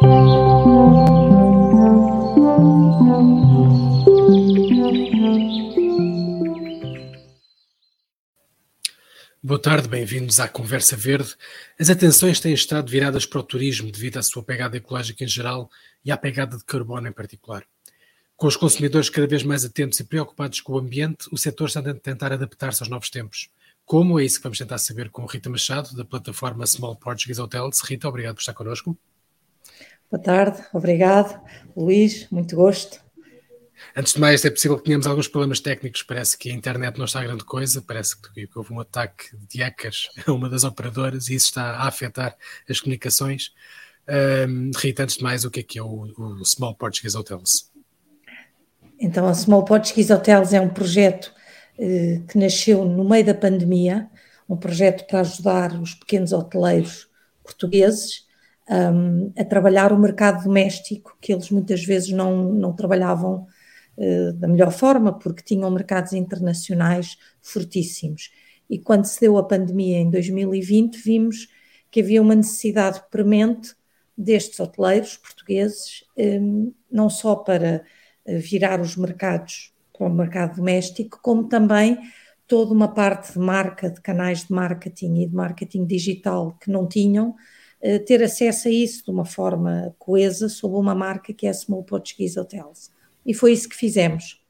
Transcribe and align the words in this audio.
Boa 0.00 0.10
tarde, 9.60 9.88
bem-vindos 9.88 10.38
à 10.38 10.46
Conversa 10.46 10.96
Verde. 10.96 11.34
As 11.80 11.90
atenções 11.90 12.38
têm 12.38 12.52
estado 12.52 12.88
viradas 12.88 13.26
para 13.26 13.40
o 13.40 13.42
turismo 13.42 13.90
devido 13.90 14.18
à 14.18 14.22
sua 14.22 14.44
pegada 14.44 14.76
ecológica 14.76 15.24
em 15.24 15.28
geral 15.28 15.68
e 16.04 16.12
à 16.12 16.16
pegada 16.16 16.56
de 16.56 16.64
carbono 16.64 17.08
em 17.08 17.12
particular. 17.12 17.64
Com 18.36 18.46
os 18.46 18.56
consumidores 18.56 19.10
cada 19.10 19.26
vez 19.26 19.42
mais 19.42 19.64
atentos 19.64 19.98
e 19.98 20.04
preocupados 20.04 20.60
com 20.60 20.74
o 20.74 20.78
ambiente, 20.78 21.28
o 21.32 21.36
setor 21.36 21.66
está 21.66 21.80
a 21.80 21.94
tentar 21.94 22.32
adaptar-se 22.32 22.84
aos 22.84 22.88
novos 22.88 23.10
tempos. 23.10 23.50
Como? 23.84 24.20
É 24.20 24.24
isso 24.24 24.36
que 24.36 24.44
vamos 24.44 24.58
tentar 24.58 24.78
saber 24.78 25.10
com 25.10 25.26
Rita 25.26 25.50
Machado, 25.50 25.96
da 25.96 26.04
plataforma 26.04 26.64
Small 26.66 26.94
Portuguese 26.94 27.40
Hotels. 27.40 27.80
Rita, 27.80 28.08
obrigado 28.08 28.36
por 28.36 28.42
estar 28.42 28.54
connosco. 28.54 28.96
Boa 30.10 30.22
tarde, 30.22 30.62
obrigado. 30.72 31.38
Luís, 31.76 32.28
muito 32.30 32.56
gosto. 32.56 32.98
Antes 33.94 34.14
de 34.14 34.20
mais, 34.20 34.44
é 34.44 34.50
possível 34.50 34.78
que 34.78 34.84
tenhamos 34.84 35.06
alguns 35.06 35.28
problemas 35.28 35.60
técnicos. 35.60 36.02
Parece 36.02 36.36
que 36.36 36.50
a 36.50 36.54
internet 36.54 36.96
não 36.96 37.04
está 37.04 37.22
grande 37.22 37.44
coisa. 37.44 37.82
Parece 37.82 38.16
que 38.20 38.48
houve 38.54 38.72
um 38.72 38.80
ataque 38.80 39.26
de 39.48 39.62
hackers 39.62 40.08
a 40.26 40.32
uma 40.32 40.48
das 40.48 40.64
operadoras 40.64 41.28
e 41.28 41.34
isso 41.34 41.46
está 41.46 41.72
a 41.76 41.88
afetar 41.88 42.36
as 42.68 42.80
comunicações. 42.80 43.52
Um, 44.48 44.70
Rita, 44.76 45.02
antes 45.02 45.18
de 45.18 45.22
mais, 45.22 45.44
o 45.44 45.50
que 45.50 45.60
é 45.60 45.62
que 45.62 45.78
é 45.78 45.82
o, 45.82 46.06
o 46.16 46.44
Small 46.44 46.74
Portuguese 46.74 47.16
Hotels? 47.16 47.70
Então, 48.98 49.28
a 49.28 49.34
Small 49.34 49.64
Portuguese 49.64 50.12
Hotels 50.12 50.54
é 50.54 50.60
um 50.60 50.70
projeto 50.70 51.32
eh, 51.78 52.22
que 52.28 52.38
nasceu 52.38 52.84
no 52.84 53.08
meio 53.08 53.26
da 53.26 53.34
pandemia, 53.34 54.08
um 54.48 54.56
projeto 54.56 55.06
para 55.06 55.20
ajudar 55.20 55.78
os 55.80 55.94
pequenos 55.94 56.32
hoteleiros 56.32 57.08
portugueses 57.44 58.27
um, 58.68 59.32
a 59.36 59.44
trabalhar 59.44 59.92
o 59.92 59.98
mercado 59.98 60.44
doméstico, 60.44 61.16
que 61.20 61.32
eles 61.32 61.50
muitas 61.50 61.84
vezes 61.84 62.10
não, 62.10 62.52
não 62.52 62.72
trabalhavam 62.74 63.46
uh, 63.96 64.32
da 64.34 64.48
melhor 64.48 64.70
forma, 64.70 65.18
porque 65.18 65.42
tinham 65.42 65.70
mercados 65.70 66.12
internacionais 66.12 67.16
fortíssimos. 67.40 68.30
E 68.68 68.78
quando 68.78 69.06
se 69.06 69.20
deu 69.20 69.38
a 69.38 69.44
pandemia 69.44 69.98
em 69.98 70.10
2020, 70.10 70.96
vimos 70.96 71.48
que 71.90 72.00
havia 72.00 72.20
uma 72.20 72.34
necessidade 72.34 73.02
premente 73.10 73.74
destes 74.16 74.60
hoteleiros 74.60 75.16
portugueses, 75.16 76.04
um, 76.16 76.72
não 76.90 77.08
só 77.08 77.36
para 77.36 77.84
eh, 78.26 78.36
virar 78.36 78.80
os 78.80 78.96
mercados 78.96 79.72
para 79.96 80.06
o 80.06 80.14
mercado 80.14 80.56
doméstico, 80.56 81.18
como 81.22 81.48
também 81.48 81.98
toda 82.46 82.72
uma 82.72 82.88
parte 82.88 83.32
de 83.32 83.38
marca, 83.38 83.90
de 83.90 84.00
canais 84.00 84.44
de 84.44 84.52
marketing 84.52 85.22
e 85.22 85.26
de 85.26 85.34
marketing 85.34 85.86
digital 85.86 86.56
que 86.60 86.70
não 86.70 86.86
tinham, 86.86 87.34
ter 88.06 88.22
acesso 88.22 88.66
a 88.66 88.70
isso 88.70 89.04
de 89.04 89.10
uma 89.10 89.24
forma 89.24 89.94
coesa 89.98 90.48
sob 90.48 90.74
uma 90.74 90.94
marca 90.94 91.32
que 91.32 91.46
é 91.46 91.50
a 91.50 91.54
Small 91.54 91.84
Portuguese 91.84 92.38
Hotels. 92.38 92.90
E 93.24 93.34
foi 93.34 93.52
isso 93.52 93.68
que 93.68 93.76
fizemos. 93.76 94.40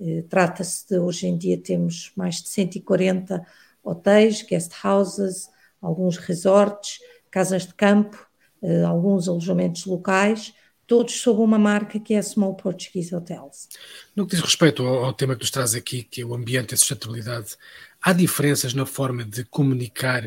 Eh, 0.00 0.24
trata-se 0.28 0.88
de, 0.88 0.98
hoje 0.98 1.26
em 1.26 1.36
dia, 1.36 1.58
temos 1.58 2.12
mais 2.14 2.42
de 2.42 2.48
140 2.48 3.44
hotéis, 3.82 4.42
guest 4.42 4.72
houses, 4.84 5.48
alguns 5.80 6.16
resorts, 6.18 6.98
casas 7.30 7.66
de 7.66 7.74
campo, 7.74 8.26
eh, 8.62 8.82
alguns 8.82 9.28
alojamentos 9.28 9.86
locais, 9.86 10.52
todos 10.86 11.14
sob 11.20 11.40
uma 11.40 11.58
marca 11.58 11.98
que 11.98 12.14
é 12.14 12.18
a 12.18 12.22
Small 12.22 12.54
Portuguese 12.54 13.14
Hotels. 13.14 13.68
No 14.14 14.26
que 14.26 14.36
diz 14.36 14.44
respeito 14.44 14.86
ao, 14.86 15.12
tema 15.12 15.34
que 15.34 15.40
nos 15.40 15.50
traz 15.50 15.74
aqui, 15.74 16.02
que 16.02 16.20
é 16.20 16.24
o 16.24 16.34
ambiente 16.34 16.72
e 16.72 16.74
a 16.74 16.76
sustentabilidade, 16.76 17.56
há 18.00 18.12
diferenças 18.12 18.74
na 18.74 18.86
forma 18.86 19.24
de 19.24 19.44
comunicar 19.44 20.22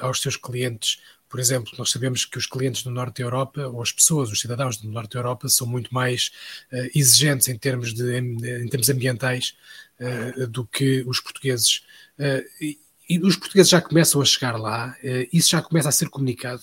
aos 0.00 0.20
seus 0.20 0.36
clientes 0.36 0.98
por 1.30 1.38
exemplo, 1.38 1.72
nós 1.78 1.90
sabemos 1.90 2.24
que 2.24 2.36
os 2.36 2.46
clientes 2.46 2.82
do 2.82 2.90
Norte 2.90 3.18
da 3.18 3.24
Europa, 3.24 3.68
ou 3.68 3.80
as 3.80 3.92
pessoas, 3.92 4.30
os 4.30 4.40
cidadãos 4.40 4.76
do 4.76 4.90
Norte 4.90 5.14
da 5.14 5.20
Europa, 5.20 5.48
são 5.48 5.66
muito 5.66 5.94
mais 5.94 6.32
uh, 6.72 6.90
exigentes 6.94 7.48
em 7.48 7.56
termos, 7.56 7.94
de, 7.94 8.18
em, 8.18 8.68
termos 8.68 8.88
ambientais 8.90 9.56
uh, 10.00 10.46
do 10.48 10.66
que 10.66 11.04
os 11.06 11.20
portugueses. 11.20 11.84
Uh, 12.18 12.44
e, 12.60 12.78
e, 13.08 13.18
os 13.20 13.36
portugueses 13.36 13.70
já 13.70 13.80
começam 13.80 14.20
a 14.20 14.24
chegar 14.24 14.58
lá, 14.58 14.96
isso 15.32 15.50
já 15.50 15.62
começa 15.62 15.88
a 15.88 15.92
ser 15.92 16.08
comunicado? 16.08 16.62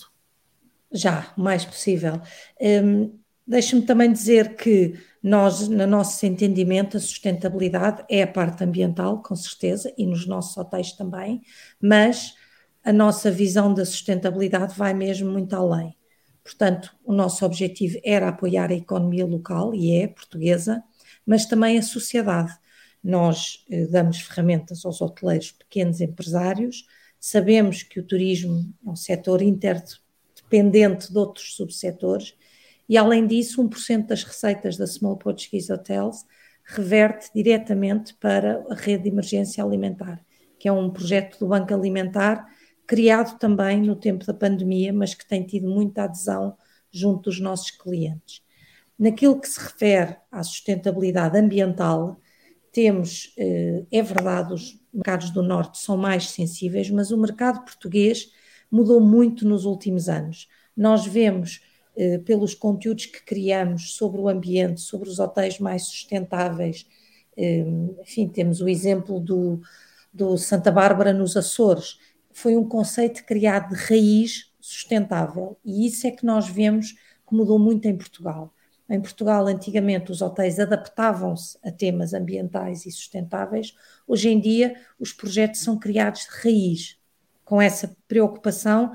Já, 0.94 1.34
o 1.38 1.42
mais 1.42 1.66
possível. 1.66 2.22
Um, 2.62 3.18
Deixe-me 3.48 3.84
também 3.84 4.12
dizer 4.12 4.58
que 4.58 5.00
nós, 5.24 5.70
no 5.70 5.88
nosso 5.88 6.26
entendimento, 6.26 6.98
a 6.98 7.00
sustentabilidade 7.00 8.04
é 8.10 8.24
a 8.24 8.28
parte 8.28 8.62
ambiental, 8.62 9.22
com 9.22 9.36
certeza, 9.38 9.94
e 9.98 10.06
nos 10.06 10.28
nossos 10.28 10.58
hotéis 10.58 10.92
também, 10.92 11.42
mas 11.82 12.36
a 12.88 12.94
nossa 12.94 13.30
visão 13.30 13.74
da 13.74 13.86
sustentabilidade 13.86 14.74
vai 14.78 14.94
mesmo 14.94 15.30
muito 15.30 15.54
além. 15.54 15.94
Portanto, 16.42 16.96
o 17.04 17.12
nosso 17.12 17.46
objetivo 17.46 18.00
era 18.02 18.30
apoiar 18.30 18.72
a 18.72 18.76
economia 18.76 19.26
local, 19.26 19.76
e 19.76 19.92
é 19.92 20.08
portuguesa, 20.08 20.82
mas 21.26 21.46
também 21.46 21.78
a 21.78 21.82
sociedade. 21.82 22.58
Nós 23.04 23.66
eh, 23.70 23.88
damos 23.88 24.22
ferramentas 24.22 24.86
aos 24.86 25.02
hoteleiros 25.02 25.52
pequenos 25.52 26.00
empresários, 26.00 26.86
sabemos 27.20 27.84
que 27.84 28.00
o 28.00 28.04
turismo 28.04 28.74
é 28.86 28.90
um 28.90 28.96
setor 28.96 29.42
interdependente 29.42 31.12
de 31.12 31.18
outros 31.18 31.58
subsetores, 31.58 32.36
e 32.88 32.96
além 32.98 33.28
disso, 33.28 33.62
1% 33.62 34.08
das 34.08 34.24
receitas 34.24 34.78
da 34.78 34.88
Small 34.88 35.18
Portuguese 35.18 35.74
Hotels 35.74 36.24
reverte 36.64 37.30
diretamente 37.36 38.14
para 38.14 38.66
a 38.70 38.76
rede 38.76 39.04
de 39.04 39.10
emergência 39.10 39.62
alimentar, 39.62 40.26
que 40.58 40.70
é 40.70 40.72
um 40.72 40.90
projeto 40.90 41.38
do 41.38 41.48
Banco 41.48 41.74
Alimentar 41.74 42.48
criado 42.88 43.38
também 43.38 43.82
no 43.82 43.96
tempo 43.96 44.26
da 44.26 44.34
pandemia, 44.34 44.94
mas 44.94 45.14
que 45.14 45.28
tem 45.28 45.44
tido 45.44 45.68
muita 45.68 46.04
adesão 46.04 46.58
junto 46.90 47.30
dos 47.30 47.40
nossos 47.40 47.70
clientes. 47.70 48.42
Naquilo 48.98 49.40
que 49.40 49.48
se 49.48 49.60
refere 49.60 50.16
à 50.32 50.42
sustentabilidade 50.42 51.38
ambiental, 51.38 52.20
temos, 52.72 53.34
eh, 53.38 53.86
é 53.92 54.02
verdade, 54.02 54.54
os 54.54 54.80
mercados 54.94 55.30
do 55.32 55.44
Norte 55.44 55.78
são 55.80 55.98
mais 55.98 56.30
sensíveis, 56.30 56.90
mas 56.90 57.12
o 57.12 57.18
mercado 57.18 57.64
português 57.64 58.32
mudou 58.72 59.00
muito 59.02 59.48
nos 59.48 59.66
últimos 59.66 60.08
anos. 60.10 60.48
Nós 60.76 61.06
vemos, 61.06 61.62
eh, 61.96 62.20
pelos 62.20 62.56
conteúdos 62.56 63.06
que 63.06 63.24
criamos 63.24 63.96
sobre 63.96 64.22
o 64.22 64.30
ambiente, 64.30 64.82
sobre 64.82 65.10
os 65.10 65.20
hotéis 65.20 65.60
mais 65.60 65.84
sustentáveis, 65.84 66.88
eh, 67.36 67.66
enfim, 68.02 68.28
temos 68.28 68.62
o 68.62 68.70
exemplo 68.70 69.20
do, 69.20 69.62
do 70.14 70.38
Santa 70.38 70.72
Bárbara 70.72 71.14
nos 71.14 71.38
Açores, 71.38 72.00
foi 72.38 72.56
um 72.56 72.64
conceito 72.64 73.26
criado 73.26 73.74
de 73.74 73.76
raiz 73.76 74.54
sustentável 74.62 75.58
e 75.66 75.88
isso 75.88 76.06
é 76.06 76.12
que 76.12 76.24
nós 76.24 76.48
vemos 76.48 76.92
que 77.28 77.36
mudou 77.36 77.58
muito 77.58 77.88
em 77.88 77.98
Portugal. 77.98 78.54
Em 78.88 79.02
Portugal, 79.02 79.48
antigamente, 79.48 80.12
os 80.12 80.22
hotéis 80.22 80.60
adaptavam-se 80.60 81.58
a 81.64 81.72
temas 81.72 82.14
ambientais 82.14 82.86
e 82.86 82.92
sustentáveis. 82.92 83.74
Hoje 84.08 84.30
em 84.30 84.40
dia, 84.40 84.80
os 85.00 85.12
projetos 85.12 85.62
são 85.62 85.80
criados 85.80 86.28
de 86.28 86.44
raiz, 86.44 87.00
com 87.44 87.60
essa 87.60 87.98
preocupação 88.08 88.94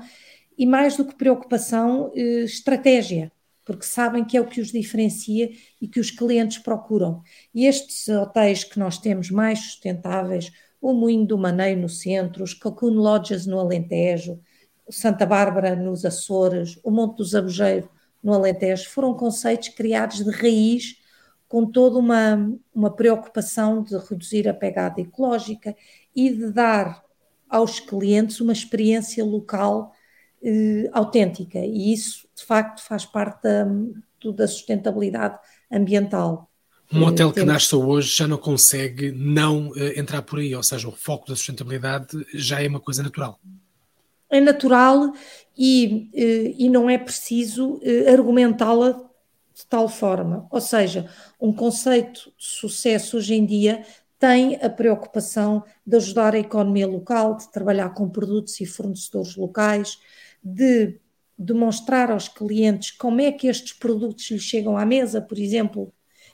e, 0.57 0.65
mais 0.65 0.95
do 0.95 1.03
que 1.03 1.13
preocupação, 1.13 2.13
eh, 2.15 2.45
estratégia, 2.45 3.29
porque 3.65 3.85
sabem 3.85 4.23
que 4.23 4.37
é 4.37 4.41
o 4.41 4.47
que 4.47 4.61
os 4.61 4.71
diferencia 4.71 5.51
e 5.81 5.87
que 5.89 5.99
os 5.99 6.09
clientes 6.09 6.59
procuram. 6.59 7.21
E 7.53 7.65
estes 7.65 8.07
hotéis 8.07 8.63
que 8.63 8.79
nós 8.79 8.97
temos 8.97 9.29
mais 9.29 9.59
sustentáveis, 9.59 10.49
o 10.83 10.93
Moinho 10.93 11.25
do 11.25 11.37
Maneio 11.37 11.77
no 11.77 11.87
centro, 11.87 12.43
os 12.43 12.53
Cocoon 12.53 12.95
Lodges 12.95 13.45
no 13.45 13.57
Alentejo, 13.57 14.37
Santa 14.89 15.25
Bárbara 15.25 15.77
nos 15.77 16.03
Açores, 16.03 16.77
o 16.83 16.91
Monte 16.91 17.17
do 17.19 17.23
Zabujeiro 17.23 17.89
no 18.21 18.33
Alentejo, 18.33 18.89
foram 18.89 19.13
conceitos 19.13 19.69
criados 19.69 20.21
de 20.21 20.29
raiz 20.29 20.97
com 21.47 21.65
toda 21.65 21.97
uma, 21.97 22.53
uma 22.75 22.93
preocupação 22.93 23.81
de 23.81 23.97
reduzir 23.97 24.45
a 24.49 24.53
pegada 24.53 24.99
ecológica 24.99 25.73
e 26.13 26.29
de 26.29 26.51
dar 26.51 27.01
aos 27.47 27.79
clientes 27.79 28.41
uma 28.41 28.51
experiência 28.51 29.23
local 29.23 29.93
eh, 30.43 30.89
autêntica. 30.91 31.59
E 31.59 31.93
isso, 31.93 32.27
de 32.35 32.43
facto, 32.43 32.83
faz 32.83 33.05
parte 33.05 33.41
da, 33.43 33.65
da 34.35 34.47
sustentabilidade 34.49 35.39
ambiental. 35.71 36.51
Um 36.93 37.03
hotel 37.05 37.31
que 37.31 37.43
nasce 37.43 37.75
hoje 37.75 38.15
já 38.15 38.27
não 38.27 38.37
consegue 38.37 39.11
não 39.11 39.69
uh, 39.69 39.99
entrar 39.99 40.21
por 40.21 40.39
aí, 40.39 40.53
ou 40.55 40.61
seja, 40.61 40.87
o 40.87 40.91
foco 40.91 41.27
da 41.27 41.35
sustentabilidade 41.35 42.25
já 42.33 42.61
é 42.61 42.67
uma 42.67 42.79
coisa 42.79 43.01
natural. 43.01 43.39
É 44.29 44.39
natural 44.39 45.11
e, 45.57 46.09
uh, 46.13 46.55
e 46.57 46.69
não 46.69 46.89
é 46.89 46.97
preciso 46.97 47.75
uh, 47.77 48.09
argumentá-la 48.11 48.91
de 48.91 49.65
tal 49.67 49.89
forma. 49.89 50.47
Ou 50.51 50.61
seja, 50.61 51.09
um 51.39 51.51
conceito 51.51 52.31
de 52.37 52.45
sucesso 52.45 53.17
hoje 53.17 53.35
em 53.35 53.45
dia 53.45 53.83
tem 54.19 54.55
a 54.61 54.69
preocupação 54.69 55.63
de 55.85 55.97
ajudar 55.97 56.35
a 56.35 56.39
economia 56.39 56.87
local, 56.87 57.37
de 57.37 57.51
trabalhar 57.51 57.89
com 57.89 58.09
produtos 58.09 58.59
e 58.61 58.65
fornecedores 58.65 59.35
locais, 59.35 59.97
de 60.43 60.99
demonstrar 61.37 62.11
aos 62.11 62.27
clientes 62.27 62.91
como 62.91 63.19
é 63.19 63.31
que 63.31 63.47
estes 63.47 63.73
produtos 63.73 64.29
lhes 64.31 64.43
chegam 64.43 64.77
à 64.77 64.85
mesa, 64.85 65.21
por 65.21 65.37
exemplo, 65.37 65.93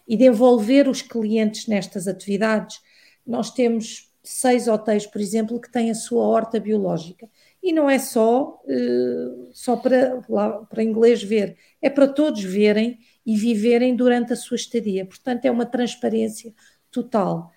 e 0.09 0.17
de 0.17 0.25
envolver 0.25 0.89
os 0.89 1.03
clientes 1.03 1.67
nestas 1.67 2.07
atividades. 2.07 2.81
Nós 3.25 3.51
temos 3.51 4.11
seis 4.23 4.67
hotéis, 4.67 5.05
por 5.05 5.21
exemplo, 5.21 5.61
que 5.61 5.71
têm 5.71 5.91
a 5.91 5.95
sua 5.95 6.23
horta 6.23 6.59
biológica. 6.59 7.29
e 7.61 7.73
não 7.73 7.89
é 7.89 7.99
só, 7.99 8.61
uh, 8.63 9.49
só 9.51 9.75
para, 9.75 10.21
lá, 10.29 10.49
para 10.65 10.81
inglês 10.81 11.21
ver, 11.21 11.57
é 11.81 11.89
para 11.89 12.07
todos 12.07 12.41
verem 12.41 12.97
e 13.25 13.35
viverem 13.35 13.95
durante 13.95 14.31
a 14.31 14.35
sua 14.35 14.55
estadia. 14.55 15.05
Portanto, 15.05 15.45
é 15.45 15.51
uma 15.51 15.65
transparência 15.65 16.53
total. 16.89 17.51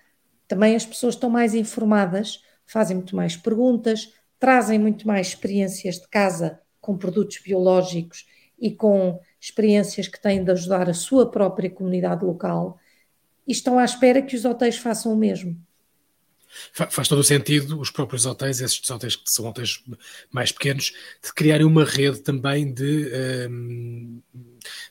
Também 0.45 0.75
as 0.75 0.85
pessoas 0.85 1.15
estão 1.15 1.29
mais 1.29 1.55
informadas, 1.55 2.41
fazem 2.65 2.97
muito 2.97 3.15
mais 3.15 3.37
perguntas, 3.37 4.13
trazem 4.37 4.77
muito 4.77 5.07
mais 5.07 5.27
experiências 5.27 5.95
de 5.95 6.07
casa 6.09 6.59
com 6.81 6.97
produtos 6.97 7.39
biológicos 7.39 8.25
e 8.59 8.71
com 8.71 9.19
experiências 9.43 10.07
que 10.07 10.21
têm 10.21 10.41
de 10.41 10.51
ajudar 10.51 10.89
a 10.89 10.93
sua 10.93 11.29
própria 11.29 11.69
comunidade 11.69 12.23
local 12.23 12.79
e 13.45 13.51
estão 13.51 13.77
à 13.77 13.83
espera 13.83 14.21
que 14.21 14.37
os 14.37 14.45
hotéis 14.45 14.77
façam 14.77 15.11
o 15.11 15.17
mesmo. 15.17 15.61
Faz 16.71 17.07
todo 17.09 17.19
o 17.19 17.23
sentido 17.23 17.77
os 17.77 17.89
próprios 17.89 18.25
hotéis, 18.25 18.61
esses 18.61 18.89
hotéis 18.89 19.15
que 19.17 19.29
são 19.29 19.47
hotéis 19.47 19.83
mais 20.31 20.51
pequenos, 20.51 20.93
de 21.21 21.33
criarem 21.33 21.65
uma 21.65 21.83
rede 21.83 22.21
também 22.21 22.71
de, 22.71 23.11
um, 23.49 24.21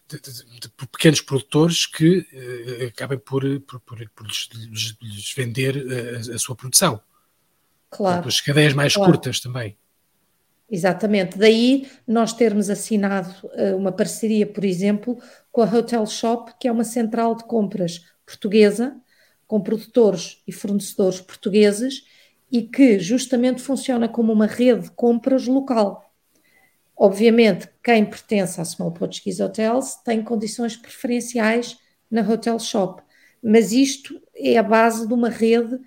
de, 0.08 0.20
de, 0.20 0.60
de 0.60 0.68
pequenos 0.90 1.22
produtores 1.22 1.86
que 1.86 2.18
uh, 2.18 2.88
acabem 2.88 3.18
por, 3.18 3.42
por, 3.60 3.80
por, 3.80 4.10
por 4.10 4.26
lhes, 4.26 4.48
lhes, 5.00 5.32
vender 5.34 5.76
a, 5.78 6.34
a, 6.34 6.38
sua 6.38 6.56
produção. 6.56 7.00
Claro. 7.88 8.26
As 8.26 8.40
cadeias 8.40 8.74
mais 8.74 8.94
claro. 8.94 9.12
curtas 9.12 9.40
também. 9.40 9.78
Exatamente. 10.72 11.36
Daí 11.36 11.86
nós 12.08 12.32
termos 12.32 12.70
assinado 12.70 13.28
uh, 13.44 13.76
uma 13.76 13.92
parceria, 13.92 14.46
por 14.46 14.64
exemplo, 14.64 15.18
com 15.52 15.60
a 15.60 15.66
Hotel 15.66 16.06
Shop, 16.06 16.50
que 16.58 16.66
é 16.66 16.72
uma 16.72 16.82
central 16.82 17.34
de 17.34 17.44
compras 17.44 18.00
portuguesa, 18.24 18.96
com 19.46 19.60
produtores 19.60 20.42
e 20.48 20.50
fornecedores 20.50 21.20
portugueses 21.20 22.04
e 22.50 22.62
que 22.62 22.98
justamente 22.98 23.60
funciona 23.60 24.08
como 24.08 24.32
uma 24.32 24.46
rede 24.46 24.84
de 24.84 24.90
compras 24.92 25.46
local. 25.46 26.10
Obviamente, 26.96 27.68
quem 27.84 28.06
pertence 28.06 28.58
à 28.58 28.64
Small 28.64 28.92
Portuguese 28.92 29.42
Hotels 29.42 29.96
tem 29.96 30.22
condições 30.22 30.74
preferenciais 30.74 31.76
na 32.10 32.22
Hotel 32.22 32.58
Shop, 32.58 33.02
mas 33.42 33.72
isto 33.72 34.18
é 34.34 34.56
a 34.56 34.62
base 34.62 35.06
de 35.06 35.12
uma 35.12 35.28
rede 35.28 35.78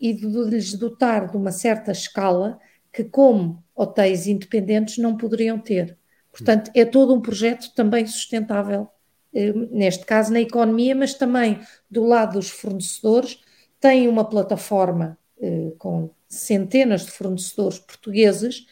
e 0.00 0.14
de 0.14 0.26
lhes 0.26 0.72
dotar 0.72 1.30
de 1.30 1.36
uma 1.36 1.52
certa 1.52 1.92
escala 1.92 2.58
que, 2.90 3.04
como 3.04 3.62
hotéis 3.80 4.26
independentes, 4.26 4.98
não 4.98 5.16
poderiam 5.16 5.58
ter. 5.58 5.96
Portanto, 6.30 6.70
é 6.74 6.84
todo 6.84 7.14
um 7.14 7.20
projeto 7.20 7.74
também 7.74 8.06
sustentável 8.06 8.88
eh, 9.34 9.52
neste 9.70 10.04
caso 10.04 10.32
na 10.32 10.40
economia, 10.40 10.94
mas 10.94 11.14
também 11.14 11.60
do 11.90 12.04
lado 12.04 12.34
dos 12.34 12.50
fornecedores, 12.50 13.40
tem 13.80 14.06
uma 14.08 14.24
plataforma 14.24 15.18
eh, 15.40 15.72
com 15.78 16.10
centenas 16.28 17.06
de 17.06 17.10
fornecedores 17.12 17.78
portugueses 17.78 18.66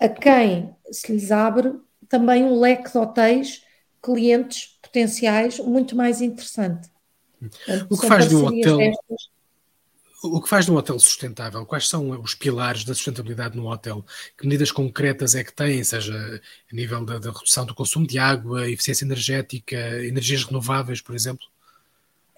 a 0.00 0.08
quem 0.08 0.74
se 0.90 1.12
lhes 1.12 1.30
abre 1.30 1.74
também 2.08 2.44
um 2.44 2.58
leque 2.58 2.90
de 2.90 2.98
hotéis, 2.98 3.64
clientes 4.02 4.78
potenciais 4.82 5.58
muito 5.58 5.96
mais 5.96 6.20
interessante. 6.20 6.90
Portanto, 7.40 7.86
o 7.88 7.98
que 7.98 8.06
faz 8.06 8.28
de 8.28 8.36
um 8.36 8.46
hotel 8.46 8.76
destas, 8.76 9.30
o 10.24 10.40
que 10.40 10.48
faz 10.48 10.64
de 10.64 10.72
um 10.72 10.76
hotel 10.76 10.98
sustentável? 10.98 11.66
Quais 11.66 11.88
são 11.88 12.10
os 12.20 12.34
pilares 12.34 12.84
da 12.84 12.94
sustentabilidade 12.94 13.56
no 13.56 13.70
hotel? 13.70 14.04
Que 14.38 14.46
medidas 14.46 14.72
concretas 14.72 15.34
é 15.34 15.44
que 15.44 15.52
tem, 15.52 15.84
seja 15.84 16.14
a 16.14 16.74
nível 16.74 17.04
da, 17.04 17.18
da 17.18 17.30
redução 17.30 17.66
do 17.66 17.74
consumo 17.74 18.06
de 18.06 18.18
água, 18.18 18.68
eficiência 18.68 19.04
energética, 19.04 19.76
energias 20.02 20.44
renováveis, 20.44 21.00
por 21.00 21.14
exemplo? 21.14 21.46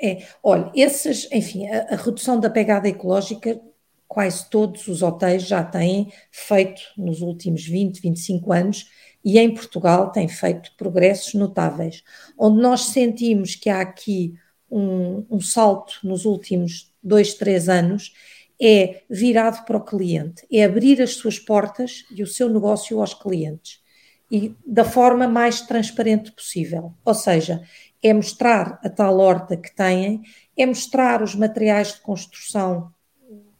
É, 0.03 0.27
olha, 0.43 0.71
esses, 0.75 1.31
enfim, 1.33 1.69
a, 1.69 1.95
a 1.95 1.97
redução 1.97 2.41
da 2.41 2.51
pegada 2.51 2.89
ecológica, 2.89 3.61
quase 4.09 4.49
todos 4.51 4.89
os 4.89 5.03
hotéis 5.03 5.47
já 5.47 5.63
têm 5.63 6.13
feito 6.31 6.83
nos 6.97 7.21
últimos 7.21 7.65
20, 7.65 8.01
25 8.01 8.53
anos 8.53 8.91
e 9.25 9.39
em 9.39 9.53
Portugal 9.53 10.11
têm 10.11 10.29
feito 10.29 10.73
progressos 10.77 11.35
notáveis. 11.35 12.03
Onde 12.37 12.61
nós 12.61 12.87
sentimos 12.87 13.55
que 13.55 13.71
há 13.71 13.81
aqui 13.81 14.35
um, 14.71 15.25
um 15.31 15.41
salto 15.41 15.99
nos 16.03 16.25
últimos 16.25 16.93
dois, 17.07 17.35
três 17.35 17.69
anos, 17.69 18.13
é 18.61 19.03
virado 19.09 19.65
para 19.65 19.77
o 19.77 19.85
cliente, 19.85 20.47
é 20.51 20.65
abrir 20.65 21.01
as 21.03 21.15
suas 21.15 21.39
portas 21.39 22.05
e 22.11 22.23
o 22.23 22.27
seu 22.27 22.49
negócio 22.49 23.01
aos 23.01 23.15
clientes 23.15 23.85
e 24.31 24.55
da 24.67 24.85
forma 24.85 25.29
mais 25.29 25.61
transparente 25.61 26.33
possível. 26.33 26.95
Ou 27.05 27.15
seja, 27.15 27.63
é 28.03 28.13
mostrar 28.13 28.81
a 28.83 28.89
tal 28.89 29.19
horta 29.19 29.57
que 29.57 29.75
têm, 29.75 30.23
é 30.57 30.67
mostrar 30.67 31.23
os 31.23 31.35
materiais 31.35 31.95
de 31.95 32.01
construção 32.01 32.93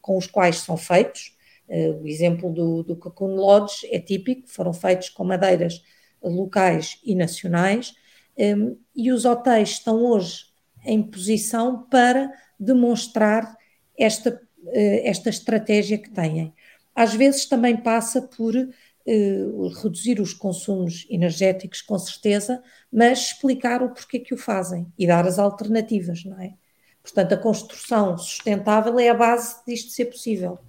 com 0.01 0.17
os 0.17 0.27
quais 0.27 0.57
são 0.57 0.75
feitos. 0.75 1.35
Uh, 1.67 2.01
o 2.01 2.07
exemplo 2.07 2.51
do, 2.51 2.83
do 2.83 2.95
Cocoon 2.95 3.35
Lodge 3.35 3.87
é 3.91 3.99
típico, 3.99 4.47
foram 4.47 4.73
feitos 4.73 5.09
com 5.09 5.23
madeiras 5.23 5.81
locais 6.23 6.99
e 7.03 7.13
nacionais, 7.13 7.93
ehm, 8.37 8.75
e 8.95 9.11
os 9.11 9.25
hotéis 9.25 9.69
estão 9.71 10.03
hoje 10.03 10.45
em 10.85 11.03
posição 11.03 11.83
para 11.89 12.31
demonstrar 12.59 13.55
esta, 13.97 14.41
eh, 14.67 15.09
esta 15.09 15.29
estratégia 15.29 15.97
que 15.97 16.09
têm. 16.09 16.53
Às 16.95 17.13
vezes 17.13 17.45
também 17.45 17.77
passa 17.77 18.21
por 18.21 18.55
uh, 18.55 19.67
reduzir 19.81 20.19
os 20.19 20.33
consumos 20.33 21.05
energéticos, 21.09 21.81
com 21.81 21.97
certeza, 21.97 22.61
mas 22.91 23.19
explicar 23.19 23.83
o 23.83 23.89
porquê 23.89 24.19
que 24.19 24.33
o 24.33 24.37
fazem 24.37 24.91
e 24.97 25.05
dar 25.05 25.25
as 25.27 25.37
alternativas, 25.37 26.25
não 26.25 26.39
é? 26.41 26.53
Portanto, 27.03 27.33
a 27.33 27.37
construção 27.37 28.17
sustentável 28.17 28.99
é 28.99 29.09
a 29.09 29.13
base 29.13 29.57
disto 29.65 29.91
ser 29.91 30.05
possível. 30.05 30.59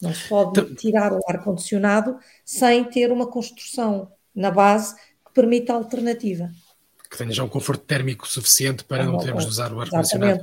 Não 0.00 0.12
se 0.12 0.28
pode 0.28 0.60
então 0.60 0.74
tirar 0.74 1.12
o 1.12 1.20
ar-condicionado 1.28 2.18
sem 2.44 2.84
ter 2.84 3.12
uma 3.12 3.26
construção 3.26 4.10
na 4.34 4.50
base 4.50 4.94
que 4.96 5.32
permita 5.32 5.72
a 5.72 5.76
alternativa 5.76 6.50
que 7.08 7.16
tenha 7.16 7.32
já 7.32 7.44
um 7.44 7.48
conforto 7.48 7.84
térmico 7.84 8.26
suficiente 8.26 8.84
para 8.84 9.04
não 9.04 9.18
termos 9.18 9.44
de 9.44 9.50
usar 9.50 9.72
o 9.72 9.80
ar-condicionado. 9.80 10.40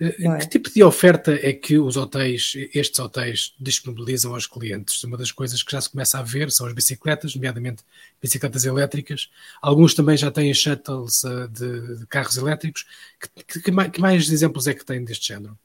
Eh, 0.00 0.14
é? 0.20 0.38
Que 0.38 0.48
tipo 0.48 0.70
de 0.70 0.82
oferta 0.82 1.32
é 1.32 1.52
que 1.52 1.78
os 1.78 1.96
hotéis, 1.96 2.54
estes 2.74 2.98
hotéis, 2.98 3.54
disponibilizam 3.60 4.34
aos 4.34 4.46
clientes? 4.46 5.02
Uma 5.04 5.16
das 5.16 5.30
coisas 5.30 5.62
que 5.62 5.72
já 5.72 5.80
se 5.80 5.90
começa 5.90 6.18
a 6.18 6.22
ver 6.22 6.50
são 6.50 6.66
as 6.66 6.72
bicicletas, 6.72 7.34
nomeadamente 7.34 7.82
bicicletas 8.20 8.64
elétricas. 8.64 9.30
Alguns 9.60 9.94
também 9.94 10.16
já 10.16 10.30
têm 10.30 10.52
shuttles 10.54 11.24
uh, 11.24 11.48
de, 11.48 11.98
de, 11.98 12.06
carros 12.06 12.36
elétricos. 12.36 12.86
Que, 13.20 13.60
que, 13.60 13.90
que, 13.90 14.00
mais, 14.00 14.30
exemplos 14.30 14.66
é 14.66 14.74
que 14.74 14.84
têm 14.84 15.04
deste 15.04 15.28
género? 15.28 15.58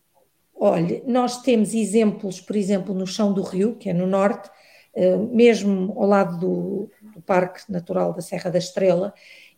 Olha, 0.56 1.02
nós 1.06 1.42
temos 1.42 1.74
exemplos, 1.74 2.40
por 2.40 2.56
exemplo, 2.56 2.94
no 2.94 3.08
Chão 3.08 3.34
do 3.34 3.42
Rio, 3.42 3.76
que 3.76 3.90
é 3.90 3.94
no 3.94 4.08
norte, 4.08 4.50
uh, 4.94 5.36
mesmo 5.36 5.94
ao 5.98 6.08
lado 6.08 6.40
do, 6.40 6.92
do 7.14 7.22
Parque 7.22 7.62
Natural 7.72 8.14
da 8.14 8.22
Serra 8.22 8.50
da 8.50 8.60
Estrela, 8.60 9.14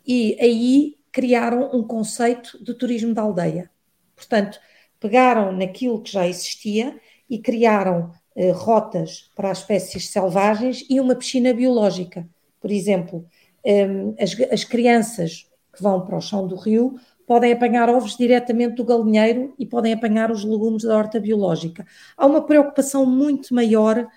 e 0.06 0.38
aí 0.40 0.98
criaram 1.12 1.70
um 1.74 1.84
conceito 1.84 2.64
de 2.64 2.74
turismo 2.74 3.14
da 3.14 3.22
aldeia. 3.22 3.70
Portanto, 4.16 4.60
pegaram 5.00 5.52
naquilo 5.52 6.02
que 6.02 6.12
já 6.12 6.28
existia 6.28 7.00
e 7.30 7.40
criaram 7.40 8.12
eh, 8.36 8.52
rotas 8.52 9.32
para 9.36 9.50
as 9.52 9.60
espécies 9.60 10.10
selvagens 10.10 10.86
e 10.90 11.00
uma 11.00 11.16
piscina 11.16 11.54
biológica. 11.54 12.28
Por 12.60 12.72
exemplo, 12.72 13.26
eh, 13.64 13.88
as, 14.20 14.40
as 14.52 14.64
crianças 14.64 15.50
que 15.74 15.82
vão 15.82 16.06
para 16.06 16.18
o 16.18 16.22
chão 16.22 16.48
do 16.48 16.56
rio 16.56 17.00
podem 17.26 17.52
apanhar 17.54 17.90
ovos 17.90 18.16
diretamente 18.16 18.76
do 18.76 18.84
galinheiro 18.84 19.54
e 19.58 19.66
podem 19.66 19.94
apanhar 19.94 20.32
os 20.32 20.44
legumes 20.44 20.84
da 20.84 20.96
horta 20.96 21.20
biológica. 21.20 21.86
Há 22.16 22.26
uma 22.26 22.46
preocupação 22.46 23.06
muito 23.06 23.54
maior 23.54 24.08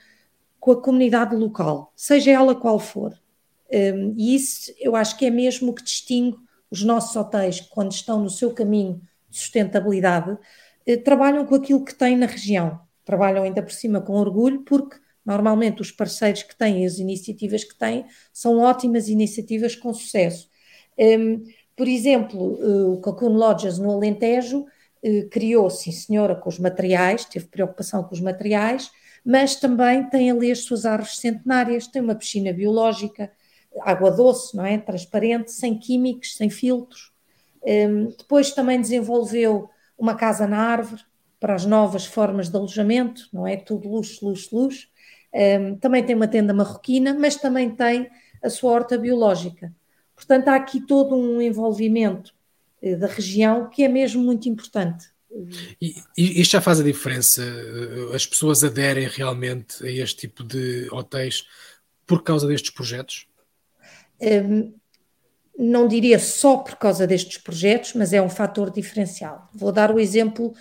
com 0.60 0.72
a 0.72 0.82
comunidade 0.82 1.34
local, 1.34 1.92
seja 1.96 2.32
ela 2.32 2.54
qual 2.54 2.78
for. 2.78 3.18
Um, 3.72 4.14
e 4.16 4.34
isso 4.34 4.72
eu 4.78 4.96
acho 4.96 5.16
que 5.16 5.26
é 5.26 5.30
mesmo 5.30 5.70
o 5.70 5.74
que 5.74 5.82
distingue 5.82 6.36
os 6.70 6.82
nossos 6.82 7.14
hotéis 7.16 7.60
quando 7.60 7.92
estão 7.92 8.22
no 8.22 8.30
seu 8.30 8.52
caminho 8.52 9.00
de 9.28 9.38
sustentabilidade, 9.38 10.38
eh, 10.86 10.96
trabalham 10.96 11.44
com 11.44 11.54
aquilo 11.54 11.84
que 11.84 11.94
têm 11.94 12.16
na 12.16 12.26
região, 12.26 12.80
trabalham 13.04 13.44
ainda 13.44 13.62
por 13.62 13.72
cima 13.72 14.00
com 14.00 14.14
orgulho, 14.14 14.62
porque 14.64 14.96
normalmente 15.24 15.82
os 15.82 15.92
parceiros 15.92 16.42
que 16.42 16.56
têm, 16.56 16.86
as 16.86 16.98
iniciativas 16.98 17.64
que 17.64 17.76
têm, 17.78 18.06
são 18.32 18.58
ótimas 18.58 19.08
iniciativas 19.08 19.74
com 19.76 19.92
sucesso. 19.92 20.48
Um, 20.98 21.44
por 21.76 21.86
exemplo, 21.86 22.58
eh, 22.60 22.84
o 22.90 22.96
Cocoon 23.00 23.34
Lodges 23.34 23.78
no 23.78 23.90
Alentejo 23.90 24.66
eh, 25.02 25.22
criou, 25.30 25.70
sim 25.70 25.92
senhora, 25.92 26.34
com 26.34 26.48
os 26.48 26.58
materiais, 26.58 27.24
teve 27.24 27.46
preocupação 27.46 28.02
com 28.02 28.14
os 28.14 28.20
materiais, 28.20 28.90
mas 29.24 29.56
também 29.56 30.08
tem 30.08 30.30
ali 30.30 30.50
as 30.50 30.60
suas 30.60 30.84
árvores 30.86 31.18
centenárias, 31.18 31.86
tem 31.86 32.02
uma 32.02 32.14
piscina 32.14 32.52
biológica, 32.52 33.30
água 33.82 34.10
doce, 34.10 34.56
não 34.56 34.64
é? 34.64 34.78
Transparente, 34.78 35.52
sem 35.52 35.78
químicos, 35.78 36.36
sem 36.36 36.50
filtros. 36.50 37.12
Um, 37.62 38.08
depois 38.16 38.52
também 38.52 38.80
desenvolveu 38.80 39.68
uma 39.98 40.14
casa 40.14 40.46
na 40.46 40.58
árvore 40.58 41.02
para 41.40 41.54
as 41.54 41.64
novas 41.64 42.06
formas 42.06 42.48
de 42.48 42.56
alojamento, 42.56 43.28
não 43.32 43.46
é? 43.46 43.56
Tudo 43.56 43.88
luxo, 43.88 44.24
luxo, 44.24 44.56
luxo. 44.56 44.88
Um, 45.34 45.76
também 45.76 46.04
tem 46.04 46.16
uma 46.16 46.28
tenda 46.28 46.54
marroquina, 46.54 47.14
mas 47.14 47.36
também 47.36 47.70
tem 47.70 48.08
a 48.42 48.48
sua 48.48 48.72
horta 48.72 48.96
biológica. 48.96 49.72
Portanto, 50.14 50.48
há 50.48 50.56
aqui 50.56 50.80
todo 50.80 51.14
um 51.14 51.40
envolvimento 51.40 52.34
eh, 52.82 52.96
da 52.96 53.06
região 53.06 53.68
que 53.68 53.84
é 53.84 53.88
mesmo 53.88 54.22
muito 54.22 54.48
importante. 54.48 55.06
E, 55.80 55.94
isto 56.16 56.52
já 56.52 56.60
faz 56.60 56.80
a 56.80 56.84
diferença? 56.84 57.42
As 58.12 58.26
pessoas 58.26 58.64
aderem 58.64 59.06
realmente 59.06 59.84
a 59.84 59.90
este 59.90 60.26
tipo 60.28 60.42
de 60.42 60.88
hotéis 60.90 61.46
por 62.06 62.22
causa 62.22 62.48
destes 62.48 62.70
projetos? 62.70 63.27
Um, 64.20 64.78
não 65.58 65.88
diria 65.88 66.18
só 66.20 66.58
por 66.58 66.76
causa 66.76 67.06
destes 67.06 67.38
projetos, 67.38 67.94
mas 67.94 68.12
é 68.12 68.22
um 68.22 68.28
fator 68.28 68.70
diferencial. 68.70 69.48
Vou 69.52 69.72
dar 69.72 69.90
o 69.92 69.98
exemplo 69.98 70.54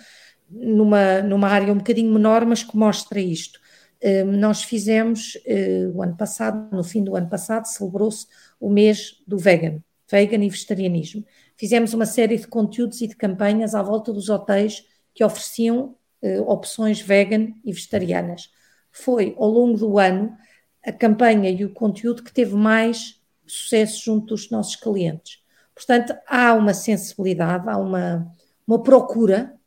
numa, 0.50 1.22
numa 1.22 1.48
área 1.48 1.72
um 1.72 1.78
bocadinho 1.78 2.12
menor, 2.12 2.44
mas 2.44 2.64
que 2.64 2.76
mostra 2.76 3.20
isto. 3.20 3.60
Um, 4.02 4.32
nós 4.32 4.62
fizemos 4.62 5.36
uh, 5.36 5.96
o 5.96 6.02
ano 6.02 6.16
passado, 6.16 6.74
no 6.74 6.82
fim 6.82 7.04
do 7.04 7.14
ano 7.14 7.28
passado, 7.28 7.66
celebrou-se 7.66 8.26
o 8.58 8.68
mês 8.68 9.22
do 9.26 9.38
vegan, 9.38 9.82
vegan 10.10 10.44
e 10.44 10.48
vegetarianismo. 10.48 11.24
Fizemos 11.56 11.94
uma 11.94 12.06
série 12.06 12.36
de 12.36 12.46
conteúdos 12.48 13.00
e 13.00 13.06
de 13.06 13.16
campanhas 13.16 13.74
à 13.74 13.82
volta 13.82 14.12
dos 14.12 14.28
hotéis 14.28 14.84
que 15.14 15.24
ofereciam 15.24 15.96
uh, 16.22 16.42
opções 16.42 17.00
vegan 17.00 17.52
e 17.64 17.72
vegetarianas. 17.72 18.50
Foi, 18.90 19.34
ao 19.38 19.48
longo 19.48 19.78
do 19.78 19.98
ano, 19.98 20.36
a 20.84 20.92
campanha 20.92 21.50
e 21.50 21.64
o 21.64 21.72
conteúdo 21.72 22.22
que 22.22 22.32
teve 22.32 22.54
mais 22.54 23.17
sucesso 23.52 24.04
junto 24.04 24.34
dos 24.34 24.50
nossos 24.50 24.76
clientes. 24.76 25.38
Portanto, 25.74 26.14
há 26.26 26.54
uma 26.54 26.74
sensibilidade, 26.74 27.68
há 27.68 27.76
uma, 27.76 28.30
uma 28.66 28.82
procura, 28.82 29.58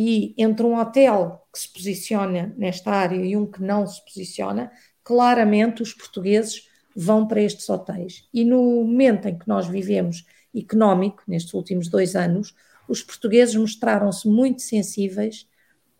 e 0.00 0.32
entre 0.38 0.64
um 0.64 0.78
hotel 0.78 1.44
que 1.52 1.58
se 1.58 1.72
posiciona 1.72 2.54
nesta 2.56 2.92
área 2.92 3.16
e 3.16 3.36
um 3.36 3.44
que 3.44 3.60
não 3.60 3.84
se 3.84 4.00
posiciona, 4.04 4.70
claramente 5.02 5.82
os 5.82 5.92
portugueses 5.92 6.68
vão 6.94 7.26
para 7.26 7.42
estes 7.42 7.68
hotéis. 7.68 8.28
E 8.32 8.44
no 8.44 8.62
momento 8.84 9.26
em 9.26 9.36
que 9.36 9.48
nós 9.48 9.66
vivemos 9.66 10.24
económico, 10.54 11.24
nestes 11.26 11.52
últimos 11.52 11.88
dois 11.88 12.14
anos, 12.14 12.54
os 12.88 13.02
portugueses 13.02 13.56
mostraram-se 13.56 14.28
muito 14.28 14.62
sensíveis 14.62 15.48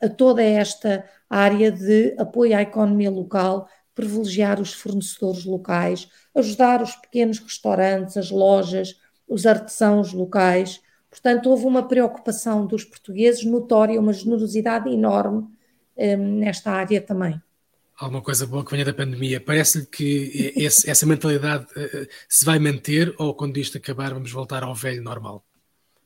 a 0.01 0.09
toda 0.09 0.45
esta 0.45 1.05
área 1.29 1.73
de 1.73 2.15
apoio 2.19 2.57
à 2.57 2.63
economia 2.63 3.11
local, 3.11 3.69
privilegiar 3.99 4.61
os 4.61 4.73
fornecedores 4.73 5.45
locais, 5.45 6.09
ajudar 6.33 6.81
os 6.81 6.95
pequenos 6.95 7.41
restaurantes, 7.41 8.17
as 8.17 8.31
lojas, 8.31 8.95
os 9.27 9.45
artesãos 9.45 10.13
locais. 10.13 10.81
Portanto, 11.11 11.51
houve 11.51 11.67
uma 11.67 11.89
preocupação 11.89 12.65
dos 12.65 12.85
portugueses 12.85 13.45
notória, 13.45 13.99
uma 13.99 14.13
generosidade 14.13 14.89
enorme 14.89 15.49
um, 15.97 16.39
nesta 16.39 16.71
área 16.71 17.01
também. 17.01 17.43
Alguma 17.99 18.23
coisa 18.23 18.47
boa 18.47 18.65
que 18.65 18.71
venha 18.71 18.85
da 18.85 18.95
pandemia. 18.95 19.41
Parece-lhe 19.41 19.87
que 19.87 20.53
esse, 20.55 20.89
essa 20.89 21.05
mentalidade 21.05 21.65
uh, 21.65 22.07
se 22.29 22.45
vai 22.45 22.61
manter 22.61 23.13
ou 23.19 23.35
quando 23.35 23.57
isto 23.57 23.79
acabar 23.79 24.15
vamos 24.15 24.31
voltar 24.31 24.63
ao 24.63 24.77
velho 24.77 25.03
normal? 25.03 25.45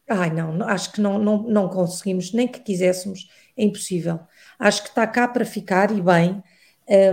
Ai, 0.09 0.31
não, 0.31 0.67
acho 0.67 0.93
que 0.93 1.01
não, 1.03 1.19
não, 1.19 1.43
não 1.43 1.69
conseguimos, 1.69 2.33
nem 2.33 2.49
que 2.49 2.61
quiséssemos, 2.61 3.29
é 3.55 3.65
impossível. 3.65 4.19
Acho 4.59 4.83
que 4.83 4.89
está 4.89 5.07
cá 5.07 5.29
para 5.29 5.45
ficar 5.45 5.91
e 5.91 6.01
bem, 6.01 6.43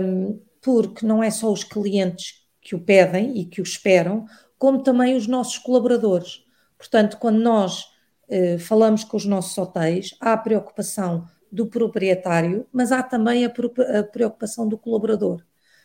um, 0.02 0.40
porque 0.60 1.06
não 1.06 1.22
é 1.22 1.30
só 1.30 1.52
os 1.52 1.64
clientes 1.64 2.44
que 2.60 2.74
o 2.74 2.80
pedem 2.80 3.38
e 3.38 3.44
que 3.44 3.60
o 3.60 3.64
esperam, 3.64 4.26
como 4.58 4.82
também 4.82 5.16
os 5.16 5.26
nossos 5.26 5.58
colaboradores. 5.58 6.44
Portanto, 6.76 7.16
quando 7.18 7.38
nós 7.38 7.84
uh, 8.28 8.58
falamos 8.58 9.04
com 9.04 9.16
os 9.16 9.24
nossos 9.24 9.56
hotéis, 9.56 10.14
há 10.20 10.34
a 10.34 10.36
preocupação 10.36 11.26
do 11.50 11.66
proprietário, 11.66 12.66
mas 12.72 12.92
há 12.92 13.02
também 13.02 13.44
a, 13.44 13.48
a 13.48 14.02
preocupação 14.02 14.68
do 14.68 14.78
colaborador. 14.78 15.42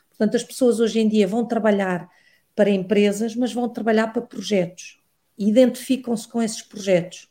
Portanto, 0.09 0.35
as 0.35 0.43
pessoas 0.43 0.79
hoje 0.79 0.99
em 0.99 1.07
dia 1.07 1.27
vão 1.27 1.45
trabalhar 1.45 2.09
para 2.55 2.69
empresas, 2.69 3.35
mas 3.35 3.51
vão 3.51 3.67
trabalhar 3.67 4.13
para 4.13 4.21
projetos. 4.21 5.01
Identificam-se 5.37 6.27
com 6.27 6.41
esses 6.41 6.61
projetos. 6.61 7.27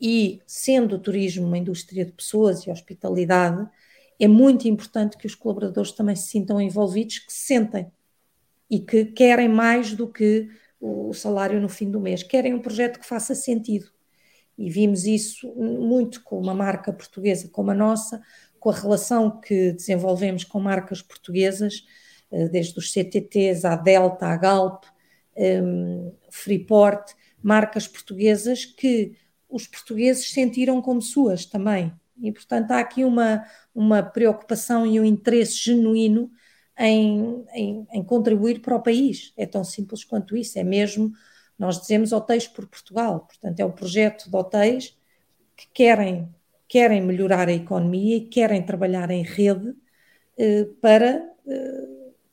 E, 0.00 0.40
sendo 0.46 0.96
o 0.96 0.98
turismo 0.98 1.46
uma 1.46 1.58
indústria 1.58 2.04
de 2.04 2.12
pessoas 2.12 2.66
e 2.66 2.70
hospitalidade, 2.70 3.68
é 4.18 4.28
muito 4.28 4.68
importante 4.68 5.16
que 5.16 5.26
os 5.26 5.34
colaboradores 5.34 5.92
também 5.92 6.16
se 6.16 6.28
sintam 6.28 6.60
envolvidos, 6.60 7.18
que 7.18 7.32
se 7.32 7.46
sentem 7.46 7.90
e 8.70 8.80
que 8.80 9.04
querem 9.06 9.48
mais 9.48 9.92
do 9.92 10.08
que 10.08 10.48
o 10.80 11.12
salário 11.12 11.60
no 11.60 11.68
fim 11.68 11.90
do 11.90 12.00
mês, 12.00 12.22
querem 12.22 12.54
um 12.54 12.60
projeto 12.60 12.98
que 12.98 13.06
faça 13.06 13.34
sentido. 13.34 13.86
E 14.56 14.70
vimos 14.70 15.04
isso 15.04 15.52
muito 15.54 16.22
com 16.22 16.38
uma 16.38 16.54
marca 16.54 16.92
portuguesa 16.92 17.48
como 17.48 17.70
a 17.70 17.74
nossa, 17.74 18.22
com 18.58 18.70
a 18.70 18.74
relação 18.74 19.40
que 19.40 19.72
desenvolvemos 19.72 20.44
com 20.44 20.60
marcas 20.60 21.02
portuguesas, 21.02 21.84
eh, 22.30 22.48
desde 22.48 22.78
os 22.78 22.92
CTTs 22.92 23.64
à 23.64 23.76
Delta, 23.76 24.26
à 24.26 24.36
Galp, 24.36 24.84
um, 25.36 26.12
Freeport, 26.30 27.14
marcas 27.42 27.86
portuguesas 27.86 28.64
que 28.64 29.16
os 29.48 29.66
portugueses 29.66 30.30
sentiram 30.30 30.80
como 30.80 31.02
suas 31.02 31.44
também. 31.44 31.92
E, 32.20 32.32
portanto, 32.32 32.70
há 32.70 32.78
aqui 32.78 33.04
uma, 33.04 33.44
uma 33.74 34.02
preocupação 34.02 34.86
e 34.86 35.00
um 35.00 35.04
interesse 35.04 35.56
genuíno 35.56 36.30
em, 36.78 37.44
em, 37.54 37.86
em, 37.92 38.04
contribuir 38.04 38.60
para 38.60 38.76
o 38.76 38.82
país. 38.82 39.32
É 39.36 39.46
tão 39.46 39.64
simples 39.64 40.04
quanto 40.04 40.36
isso. 40.36 40.58
É 40.58 40.64
mesmo, 40.64 41.12
nós 41.58 41.80
dizemos 41.80 42.12
hotéis 42.12 42.46
por 42.46 42.66
Portugal. 42.66 43.20
Portanto, 43.20 43.60
é 43.60 43.64
um 43.64 43.72
projeto 43.72 44.30
de 44.30 44.36
hotéis 44.36 44.96
que 45.56 45.66
querem, 45.72 46.28
querem 46.68 47.00
melhorar 47.00 47.48
a 47.48 47.52
economia 47.52 48.16
e 48.16 48.28
querem 48.28 48.64
trabalhar 48.64 49.10
em 49.10 49.22
rede 49.22 49.74
eh, 50.38 50.66
para 50.80 51.22
eh, 51.46 51.88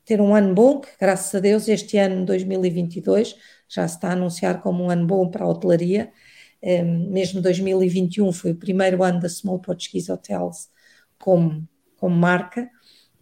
ter 0.06 0.22
um 0.22 0.34
ano 0.34 0.56
bom, 0.56 0.80
que 0.82 0.90
graças 1.00 1.34
a 1.36 1.40
Deus 1.40 1.68
este 1.68 1.98
ano 1.98 2.26
2022 2.26 3.36
já 3.68 3.88
se 3.88 3.96
está 3.96 4.10
a 4.10 4.14
anunciar 4.14 4.62
como 4.62 4.84
um 4.86 4.90
ano 4.90 5.06
bom 5.06 5.30
para 5.30 5.46
a 5.46 5.48
hotelaria 5.48 6.12
mesmo 6.84 7.42
2021 7.42 8.32
foi 8.34 8.52
o 8.52 8.56
primeiro 8.56 9.04
ano 9.04 9.20
da 9.20 9.30
Small 9.30 9.60
Portuguese 9.60 10.12
Hotels 10.12 10.70
como, 11.18 11.68
como 11.98 12.16
marca 12.16 12.70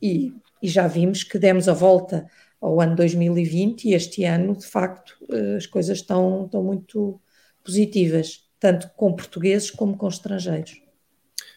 e, 0.01 0.33
e 0.61 0.67
já 0.67 0.87
vimos 0.87 1.23
que 1.23 1.37
demos 1.37 1.67
a 1.67 1.73
volta 1.73 2.27
ao 2.59 2.81
ano 2.81 2.95
2020 2.95 3.85
e 3.85 3.93
este 3.93 4.23
ano, 4.23 4.55
de 4.55 4.65
facto, 4.65 5.15
eh, 5.31 5.57
as 5.57 5.65
coisas 5.67 5.99
estão, 5.99 6.45
estão 6.45 6.63
muito 6.63 7.21
positivas, 7.63 8.43
tanto 8.59 8.89
com 8.95 9.13
portugueses 9.13 9.69
como 9.69 9.95
com 9.95 10.07
estrangeiros. 10.07 10.81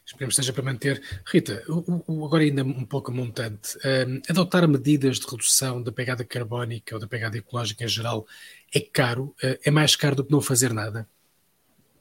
Esperemos 0.05 0.35
que 0.35 0.43
seja 0.43 0.53
para 0.53 0.65
manter. 0.65 1.01
Rita, 1.25 1.63
agora 2.09 2.43
ainda 2.43 2.65
um 2.65 2.85
pouco 2.85 3.13
montante, 3.13 3.79
um, 3.79 4.21
adotar 4.29 4.67
medidas 4.69 5.21
de 5.21 5.27
redução 5.27 5.81
da 5.83 5.93
pegada 5.93 6.25
carbónica 6.25 6.97
ou 6.97 7.01
da 7.01 7.07
pegada 7.07 7.39
ecológica 7.39 7.85
em 7.85 7.89
geral 7.89 8.27
é 8.75 8.81
caro? 8.81 9.35
Uh, 9.43 9.57
é 9.65 9.71
mais 9.71 9.95
caro 9.95 10.17
do 10.17 10.25
que 10.25 10.33
não 10.33 10.41
fazer 10.41 10.73
nada? 10.73 11.09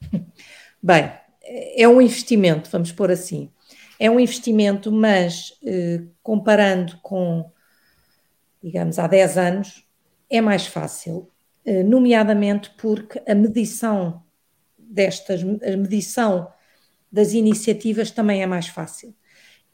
Bem, 0.82 1.12
é 1.42 1.86
um 1.88 2.00
investimento, 2.00 2.70
vamos 2.70 2.92
pôr 2.92 3.10
assim. 3.10 3.50
É 3.98 4.10
um 4.10 4.18
investimento, 4.18 4.90
mas 4.90 5.58
eh, 5.64 6.02
comparando 6.22 6.98
com, 7.02 7.50
digamos, 8.62 8.98
há 8.98 9.06
10 9.06 9.36
anos, 9.36 9.86
é 10.30 10.40
mais 10.40 10.66
fácil, 10.66 11.28
eh, 11.64 11.82
nomeadamente 11.82 12.70
porque 12.78 13.22
a 13.28 13.34
medição 13.34 14.22
destas, 14.78 15.42
a 15.42 15.76
medição 15.76 16.50
das 17.12 17.32
iniciativas 17.34 18.10
também 18.10 18.42
é 18.42 18.46
mais 18.46 18.68
fácil. 18.68 19.14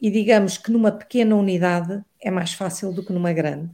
E 0.00 0.10
digamos 0.10 0.58
que 0.58 0.70
numa 0.70 0.92
pequena 0.92 1.36
unidade 1.36 2.04
é 2.20 2.30
mais 2.30 2.52
fácil 2.52 2.92
do 2.92 3.04
que 3.04 3.12
numa 3.12 3.32
grande. 3.32 3.70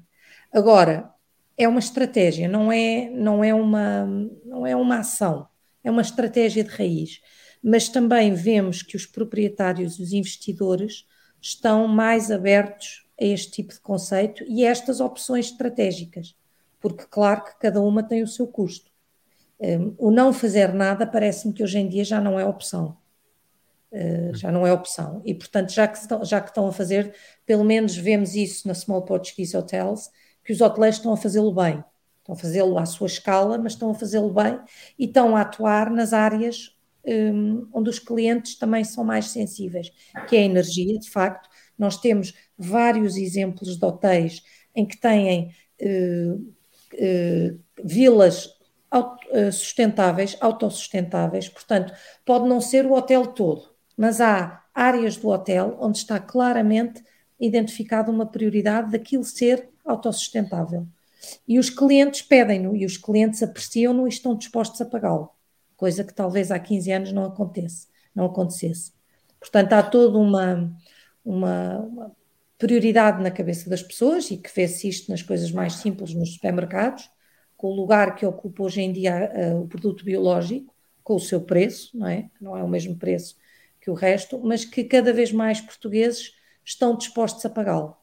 Agora, 0.53 1.11
é 1.57 1.69
uma 1.69 1.81
estratégia, 1.81 2.49
não 2.49 2.71
é, 2.71 3.11
não 3.11 3.43
é, 3.43 3.55
uma, 3.55 4.07
não 4.45 4.67
é 4.67 4.77
uma 4.77 4.99
ação 4.99 5.49
é 5.83 5.91
uma 5.91 6.03
estratégia 6.03 6.65
de 6.65 6.71
raiz. 6.71 7.21
Mas 7.63 7.89
também 7.89 8.35
vemos 8.35 8.83
que 8.83 8.97
os 8.97 9.07
proprietários 9.07 9.99
e 9.99 10.03
os 10.03 10.13
investidores 10.13 11.07
estão 11.41 11.87
mais 11.87 12.31
abertos 12.31 13.07
a 13.21 13.25
este 13.25 13.51
tipo 13.53 13.73
de 13.73 13.81
conceito 13.81 14.45
e 14.49 14.67
a 14.67 14.71
estas 14.71 15.01
opções 15.01 15.47
estratégicas, 15.47 16.37
porque, 16.81 17.05
claro, 17.09 17.45
que 17.45 17.59
cada 17.59 17.81
uma 17.81 18.03
tem 18.03 18.23
o 18.23 18.29
seu 18.29 18.47
custo. 18.47 18.91
Um, 19.61 19.95
o 19.97 20.11
não 20.11 20.33
fazer 20.33 20.75
nada 20.75 21.07
parece-me 21.07 21.55
que 21.55 21.63
hoje 21.63 21.79
em 21.79 21.89
dia 21.89 22.05
já 22.05 22.21
não 22.21 22.39
é 22.39 22.45
opção. 22.45 22.97
Uh, 23.93 24.35
já 24.35 24.51
não 24.51 24.67
é 24.67 24.73
opção. 24.73 25.23
E, 25.25 25.35
portanto, 25.35 25.71
já 25.71 25.87
que, 25.87 25.99
estão, 25.99 26.25
já 26.25 26.41
que 26.41 26.49
estão 26.49 26.67
a 26.67 26.73
fazer, 26.73 27.15
pelo 27.47 27.63
menos 27.63 27.97
vemos 27.97 28.35
isso 28.35 28.67
na 28.67 28.75
Small 28.75 29.03
Portuguese 29.03 29.57
Hotels, 29.57 30.11
que 30.43 30.53
os 30.53 30.61
hoteleiros 30.61 30.99
estão 30.99 31.13
a 31.13 31.17
fazê-lo 31.17 31.55
bem. 31.55 31.85
Estão 32.33 32.35
a 32.35 32.37
fazê-lo 32.37 32.79
à 32.79 32.87
sua 32.87 33.07
escala, 33.07 33.59
mas 33.59 33.73
estão 33.73 33.91
a 33.91 33.95
fazê-lo 33.95 34.31
bem 34.31 34.59
e 34.99 35.05
estão 35.05 35.37
a 35.37 35.43
atuar 35.43 35.91
nas 35.91 36.13
áreas 36.13 36.75
um, 37.05 37.67
onde 37.73 37.91
os 37.91 37.99
clientes 37.99 38.57
também 38.57 38.85
são 38.85 39.05
mais 39.05 39.27
sensíveis, 39.29 39.91
que 40.29 40.37
é 40.37 40.41
a 40.41 40.45
energia, 40.45 40.99
de 40.99 41.11
facto. 41.11 41.49
Nós 41.79 41.97
temos 41.97 42.35
vários 42.57 43.17
exemplos 43.17 43.77
de 43.77 43.85
hotéis 43.85 44.43
em 44.75 44.87
que 44.87 44.97
têm 44.97 45.55
uh, 45.81 46.35
uh, 46.35 47.61
vilas 47.85 48.49
auto, 48.91 49.27
uh, 49.29 49.53
sustentáveis, 49.53 50.37
autossustentáveis, 50.41 51.49
portanto, 51.49 51.93
pode 52.25 52.49
não 52.49 52.61
ser 52.61 52.87
o 52.87 52.93
hotel 52.93 53.27
todo, 53.27 53.71
mas 53.97 54.21
há 54.21 54.63
áreas 54.75 55.17
do 55.17 55.29
hotel 55.29 55.77
onde 55.81 55.99
está 55.99 56.19
claramente 56.19 57.03
identificada 57.39 58.11
uma 58.11 58.25
prioridade 58.25 58.93
daquilo 58.93 59.25
ser 59.25 59.69
autossustentável. 59.85 60.87
E 61.47 61.59
os 61.59 61.71
clientes 61.71 62.23
pedem-no 62.23 62.77
e 62.77 62.85
os 62.85 62.97
clientes 62.97 63.43
apreciam-no 63.43 64.07
e 64.07 64.11
estão 64.11 64.37
dispostos 64.37 64.81
a 64.81 64.87
pagá-lo, 64.87 65.31
coisa 65.77 66.05
que 66.05 66.15
talvez 66.15 66.51
há 66.51 66.59
15 66.59 66.93
anos 66.93 67.13
não 67.13 67.25
acontece, 67.25 67.89
não 68.15 68.27
acontecesse. 68.27 68.93
Portanto, 69.39 69.73
há 69.73 69.83
toda 69.83 70.19
uma, 70.19 70.73
uma, 71.25 71.79
uma 71.79 72.17
prioridade 72.59 73.23
na 73.23 73.31
cabeça 73.31 73.69
das 73.69 73.83
pessoas 73.83 74.31
e 74.31 74.37
que 74.37 74.51
vê-se 74.55 74.89
isto 74.89 75.11
nas 75.11 75.23
coisas 75.23 75.51
mais 75.51 75.75
simples 75.75 76.15
nos 76.15 76.35
supermercados, 76.35 77.11
com 77.57 77.69
o 77.69 77.75
lugar 77.75 78.15
que 78.15 78.27
ocupa 78.27 78.63
hoje 78.65 78.81
em 78.81 78.93
dia 78.93 79.31
uh, 79.35 79.63
o 79.63 79.69
produto 79.69 80.05
biológico, 80.05 80.75
com 81.03 81.15
o 81.17 81.21
seu 81.21 81.41
preço, 81.41 81.97
não 81.97 82.07
é? 82.07 82.31
Não 82.41 82.57
é 82.57 82.63
o 82.63 82.69
mesmo 82.69 82.97
preço 82.97 83.37
que 83.81 83.91
o 83.91 83.95
resto, 83.95 84.41
mas 84.43 84.65
que 84.65 84.85
cada 84.85 85.13
vez 85.13 85.33
mais 85.33 85.61
portugueses 85.61 86.35
estão 86.65 86.97
dispostos 86.97 87.45
a 87.45 87.51
pagá-lo. 87.51 87.97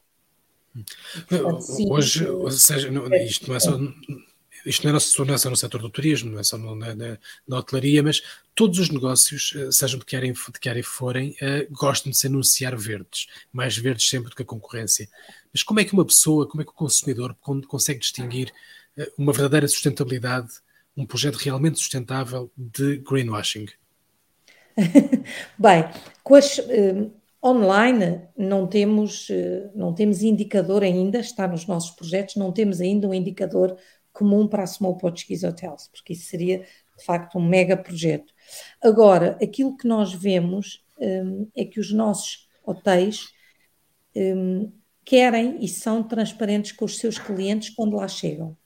Hoje, 1.90 2.28
ou 2.28 2.52
seja, 2.52 2.92
não, 2.92 3.08
isto 3.16 3.48
não 3.48 3.56
é 3.56 3.60
só 3.60 3.78
isto 4.66 4.88
não 4.88 4.96
é, 4.96 5.00
só, 5.00 5.26
não 5.26 5.34
é 5.34 5.38
só 5.38 5.50
no 5.50 5.56
setor 5.56 5.82
do 5.82 5.90
turismo, 5.90 6.32
não 6.32 6.40
é 6.40 6.44
só 6.44 6.58
no, 6.58 6.76
na, 6.76 6.94
na, 6.96 7.58
hotelaria, 7.58 8.04
mas 8.04 8.22
todos 8.54 8.80
os 8.80 8.90
negócios, 8.90 9.54
eh, 9.56 9.72
sejam 9.72 10.00
de 10.00 10.06
que 10.06 10.16
área, 10.16 10.32
de 10.32 10.60
que 10.60 10.70
área 10.70 10.84
forem, 10.84 11.32
uh, 11.42 11.72
gostam 11.72 12.12
de 12.12 12.18
se 12.18 12.28
anunciar 12.28 12.76
verdes, 12.76 13.28
mais 13.52 13.78
verdes 13.78 14.08
sempre 14.08 14.30
do 14.30 14.36
que 14.36 14.42
a 14.42 14.46
concorrência. 14.46 15.08
Mas 15.54 15.64
como 15.64 15.80
é 15.80 15.86
que 15.86 15.94
uma 15.94 16.06
pessoa, 16.06 16.48
como 16.48 16.62
é 16.62 16.66
que 16.66 16.72
o 16.72 16.76
consumidor 16.76 17.36
consegue 17.68 18.00
distinguir 18.00 18.52
uh, 18.98 19.06
uma 19.18 19.32
verdadeira 19.32 19.68
sustentabilidade, 19.68 20.50
um 20.96 21.06
projeto 21.06 21.38
realmente 21.38 21.80
sustentável 21.80 22.52
de 22.58 22.98
greenwashing? 22.98 23.68
Bem, 25.58 25.90
com 26.24 26.36
as, 26.36 26.60
online 27.44 28.28
não 28.38 28.68
temos, 28.68 29.30
uh, 29.30 29.72
não 29.76 29.94
temos 29.94 30.22
indicador 30.22 30.84
ainda, 30.84 31.20
está 31.20 31.48
nos 31.48 31.66
nossos 31.66 31.92
projetos, 31.92 32.36
não 32.36 32.52
temos 32.52 32.82
ainda 32.82 33.08
um 33.08 33.14
indicador 33.14 33.78
comum 34.12 34.48
para 34.48 34.64
a 34.64 34.68
Small 34.68 34.98
Portuguese 34.98 35.46
Hotels, 35.46 35.88
porque 35.88 36.14
isso 36.14 36.30
seria 36.30 36.60
de 36.98 37.06
facto 37.06 37.38
um 37.38 37.48
mega 37.48 37.78
projeto. 37.78 38.34
Agora, 38.82 39.38
aquilo 39.42 39.78
que 39.78 39.88
nós 39.88 40.14
vemos 40.14 40.84
um, 41.00 41.48
é 41.56 41.64
que 41.64 41.80
os 41.80 41.94
nossos 41.94 42.50
hotéis 42.66 43.30
um, 44.16 44.72
querem 45.06 45.64
e 45.64 45.68
são 45.68 46.04
transparentes 46.04 46.74
com 46.74 46.86
os 46.86 46.98
seus 46.98 47.18
clientes 47.18 47.70
quando 47.70 47.96
lá 47.96 48.08
chegam. 48.08 48.58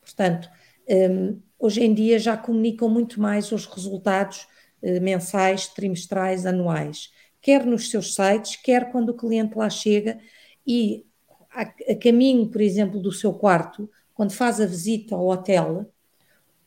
Portanto, 0.00 0.50
um, 0.88 1.40
hoje 1.58 1.82
em 1.82 1.94
dia 1.94 2.18
já 2.18 2.36
comunicam 2.36 2.88
muito 2.88 3.20
mais 3.20 3.50
os 3.50 3.64
resultados 3.66 4.46
uh, 4.82 5.00
mensais, 5.00 5.68
trimestrais, 5.68 6.44
anuais, 6.44 7.10
quer 7.40 7.64
nos 7.64 7.90
seus 7.90 8.14
sites, 8.14 8.56
quer 8.56 8.90
quando 8.90 9.10
o 9.10 9.16
cliente 9.16 9.56
lá 9.56 9.70
chega 9.70 10.18
e 10.66 11.06
a, 11.50 11.62
a 11.62 11.96
caminho, 11.96 12.48
por 12.48 12.60
exemplo, 12.60 13.00
do 13.00 13.12
seu 13.12 13.32
quarto, 13.32 13.90
quando 14.14 14.32
faz 14.32 14.60
a 14.60 14.66
visita 14.66 15.14
ao 15.14 15.26
hotel, 15.28 15.90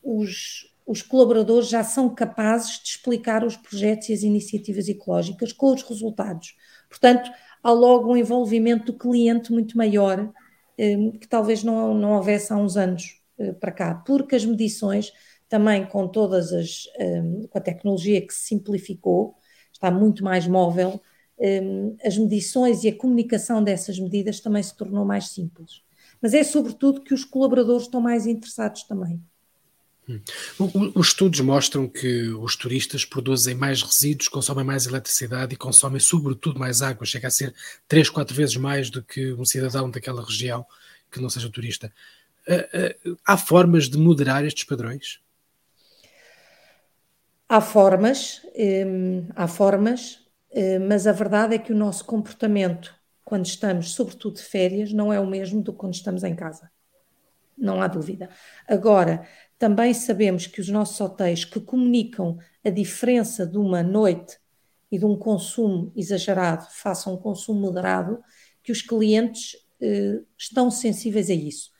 os, 0.02 0.72
os 0.86 1.02
colaboradores 1.02 1.68
já 1.68 1.84
são 1.84 2.12
capazes 2.14 2.80
de 2.80 2.88
explicar 2.88 3.44
os 3.44 3.56
projetos 3.56 4.08
e 4.08 4.12
as 4.12 4.22
iniciativas 4.22 4.88
ecológicas 4.88 5.52
com 5.52 5.72
os 5.72 5.82
resultados. 5.82 6.56
Portanto, 6.88 7.30
há 7.62 7.70
logo 7.70 8.12
um 8.12 8.16
envolvimento 8.16 8.92
do 8.92 8.98
cliente 8.98 9.52
muito 9.52 9.76
maior, 9.76 10.32
eh, 10.76 10.96
que 11.20 11.28
talvez 11.28 11.62
não, 11.62 11.94
não 11.94 12.12
houvesse 12.16 12.52
há 12.52 12.56
uns 12.56 12.76
anos 12.76 13.22
eh, 13.38 13.52
para 13.52 13.70
cá, 13.70 13.94
porque 13.94 14.34
as 14.34 14.44
medições, 14.44 15.12
também 15.48 15.86
com 15.86 16.08
todas 16.08 16.52
as, 16.52 16.84
eh, 16.98 17.22
com 17.48 17.58
a 17.58 17.60
tecnologia 17.60 18.26
que 18.26 18.34
se 18.34 18.46
simplificou, 18.48 19.36
está 19.82 19.90
muito 19.90 20.22
mais 20.22 20.46
móvel, 20.46 21.00
as 22.04 22.16
medições 22.16 22.84
e 22.84 22.88
a 22.88 22.96
comunicação 22.96 23.64
dessas 23.64 23.98
medidas 23.98 24.38
também 24.38 24.62
se 24.62 24.76
tornou 24.76 25.04
mais 25.04 25.30
simples 25.30 25.82
mas 26.22 26.32
é 26.32 26.44
sobretudo 26.44 27.00
que 27.00 27.12
os 27.12 27.24
colaboradores 27.24 27.82
estão 27.82 28.00
mais 28.00 28.26
interessados 28.26 28.84
também. 28.84 29.20
Hum. 30.08 30.20
Os 30.94 31.08
estudos 31.08 31.40
mostram 31.40 31.88
que 31.88 32.28
os 32.28 32.54
turistas 32.54 33.04
produzem 33.04 33.56
mais 33.56 33.82
resíduos, 33.82 34.28
consomem 34.28 34.64
mais 34.64 34.86
eletricidade 34.86 35.54
e 35.54 35.56
consomem, 35.56 35.98
sobretudo, 35.98 36.60
mais 36.60 36.80
água. 36.80 37.04
Chega 37.04 37.26
a 37.26 37.30
ser 37.30 37.52
três, 37.88 38.08
quatro 38.08 38.34
vezes 38.34 38.56
mais 38.56 38.88
do 38.88 39.02
que 39.02 39.32
um 39.32 39.44
cidadão 39.44 39.90
daquela 39.90 40.24
região 40.24 40.64
que 41.10 41.20
não 41.20 41.28
seja 41.28 41.50
turista. 41.50 41.92
Ah, 42.48 42.68
ah, 42.72 43.16
há 43.26 43.36
formas 43.36 43.88
de 43.88 43.98
moderar 43.98 44.44
estes 44.44 44.64
padrões? 44.64 45.20
Há 47.54 47.60
formas, 47.60 48.40
hum, 48.56 49.28
há 49.36 49.46
formas, 49.46 50.20
hum, 50.54 50.86
mas 50.88 51.06
a 51.06 51.12
verdade 51.12 51.54
é 51.54 51.58
que 51.58 51.70
o 51.70 51.76
nosso 51.76 52.02
comportamento 52.02 52.94
quando 53.22 53.44
estamos, 53.44 53.92
sobretudo 53.92 54.36
de 54.36 54.42
férias, 54.42 54.90
não 54.90 55.12
é 55.12 55.20
o 55.20 55.26
mesmo 55.26 55.60
do 55.62 55.70
que 55.70 55.78
quando 55.78 55.92
estamos 55.92 56.24
em 56.24 56.34
casa. 56.34 56.70
Não 57.58 57.82
há 57.82 57.88
dúvida. 57.88 58.30
Agora, 58.66 59.28
também 59.58 59.92
sabemos 59.92 60.46
que 60.46 60.62
os 60.62 60.70
nossos 60.70 60.98
hotéis 60.98 61.44
que 61.44 61.60
comunicam 61.60 62.38
a 62.64 62.70
diferença 62.70 63.46
de 63.46 63.58
uma 63.58 63.82
noite 63.82 64.38
e 64.90 64.98
de 64.98 65.04
um 65.04 65.14
consumo 65.14 65.92
exagerado 65.94 66.66
a 66.86 67.10
um 67.10 67.18
consumo 67.18 67.60
moderado, 67.60 68.18
que 68.62 68.72
os 68.72 68.80
clientes 68.80 69.58
eh, 69.78 70.22
estão 70.38 70.70
sensíveis 70.70 71.28
a 71.28 71.34
isso. 71.34 71.70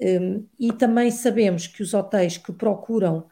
Um, 0.00 0.46
e 0.58 0.72
também 0.72 1.10
sabemos 1.10 1.66
que 1.66 1.82
os 1.82 1.92
hotéis 1.92 2.38
que 2.38 2.54
procuram 2.54 3.28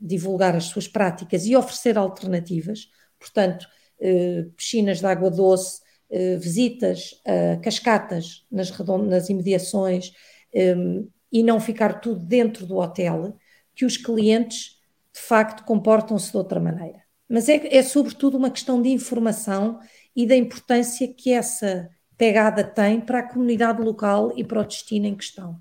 divulgar 0.00 0.56
as 0.56 0.64
suas 0.64 0.88
práticas 0.88 1.46
e 1.46 1.54
oferecer 1.54 1.96
alternativas, 1.96 2.88
portanto, 3.18 3.66
uh, 4.00 4.50
piscinas 4.52 4.98
de 5.00 5.06
água 5.06 5.30
doce, 5.30 5.80
eh, 6.10 6.36
visitas 6.36 7.20
a 7.26 7.58
cascatas 7.58 8.46
nas, 8.50 8.70
nas 9.06 9.28
imediações 9.28 10.10
ehm, 10.54 11.06
e 11.30 11.42
não 11.42 11.60
ficar 11.60 12.00
tudo 12.00 12.24
dentro 12.24 12.64
do 12.64 12.78
hotel, 12.78 13.36
que 13.74 13.84
os 13.84 13.98
clientes 13.98 14.78
de 15.12 15.20
facto 15.20 15.64
comportam-se 15.64 16.30
de 16.30 16.36
outra 16.38 16.58
maneira. 16.58 17.02
Mas 17.28 17.46
é, 17.50 17.76
é 17.76 17.82
sobretudo 17.82 18.38
uma 18.38 18.50
questão 18.50 18.80
de 18.80 18.88
informação 18.88 19.80
e 20.16 20.26
da 20.26 20.34
importância 20.34 21.06
que 21.12 21.30
essa 21.30 21.90
pegada 22.16 22.64
tem 22.64 23.02
para 23.02 23.18
a 23.18 23.28
comunidade 23.28 23.82
local 23.82 24.32
e 24.34 24.42
para 24.42 24.62
o 24.62 24.64
destino 24.64 25.06
em 25.06 25.14
questão. 25.14 25.60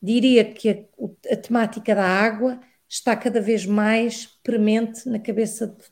Diria 0.00 0.44
que 0.44 0.70
a, 0.70 1.32
a 1.32 1.36
temática 1.36 1.92
da 1.92 2.06
água 2.06 2.60
está 2.90 3.14
cada 3.16 3.40
vez 3.40 3.64
mais 3.64 4.26
premente 4.42 5.08
na 5.08 5.20
cabeça 5.20 5.68
de, 5.68 5.84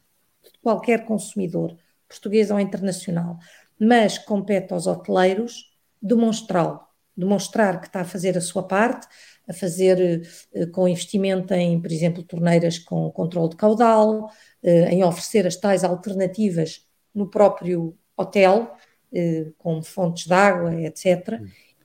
qualquer 0.60 1.06
consumidor 1.06 1.76
português 2.08 2.50
ou 2.50 2.58
internacional, 2.58 3.38
mas 3.78 4.18
compete 4.18 4.72
aos 4.72 4.86
hoteleiros 4.86 5.72
demonstrá-lo, 6.02 6.80
demonstrar 7.16 7.80
que 7.80 7.86
está 7.86 8.00
a 8.00 8.04
fazer 8.04 8.36
a 8.36 8.40
sua 8.40 8.66
parte, 8.66 9.06
a 9.46 9.52
fazer 9.52 10.26
eh, 10.52 10.66
com 10.66 10.88
investimento 10.88 11.54
em, 11.54 11.80
por 11.80 11.90
exemplo, 11.90 12.22
torneiras 12.22 12.78
com 12.78 13.10
controle 13.10 13.50
de 13.50 13.56
caudal, 13.56 14.30
eh, 14.62 14.90
em 14.90 15.04
oferecer 15.04 15.46
as 15.46 15.56
tais 15.56 15.84
alternativas 15.84 16.84
no 17.14 17.30
próprio 17.30 17.96
hotel, 18.16 18.76
eh, 19.12 19.46
com 19.56 19.82
fontes 19.82 20.26
de 20.26 20.34
água, 20.34 20.74
etc. 20.82 21.40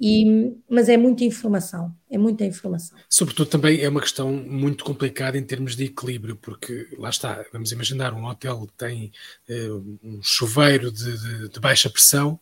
E, 0.05 0.53
mas 0.69 0.89
é 0.89 0.97
muita 0.97 1.23
informação, 1.23 1.95
é 2.11 2.17
muita 2.17 2.43
informação. 2.43 2.97
Sobretudo 3.07 3.47
também 3.47 3.79
é 3.79 3.87
uma 3.87 4.01
questão 4.01 4.33
muito 4.33 4.83
complicada 4.83 5.37
em 5.37 5.43
termos 5.43 5.77
de 5.77 5.85
equilíbrio, 5.85 6.35
porque 6.35 6.89
lá 6.97 7.09
está, 7.09 7.45
vamos 7.53 7.71
imaginar 7.71 8.13
um 8.13 8.25
hotel 8.25 8.67
que 8.67 8.73
tem 8.73 9.13
uh, 9.49 9.97
um 10.03 10.19
chuveiro 10.21 10.91
de, 10.91 11.17
de, 11.17 11.49
de 11.49 11.59
baixa 11.61 11.89
pressão, 11.89 12.37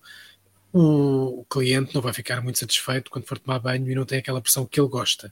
o, 0.74 1.46
cliente 1.48 1.94
não 1.94 2.02
vai 2.02 2.14
ficar 2.14 2.42
muito 2.42 2.58
satisfeito 2.58 3.12
quando 3.12 3.26
for 3.26 3.38
tomar 3.38 3.60
banho 3.60 3.88
e 3.88 3.94
não 3.94 4.06
tem 4.06 4.18
aquela 4.18 4.42
pressão 4.42 4.66
que 4.66 4.82
ele 4.82 4.90
gosta. 4.90 5.32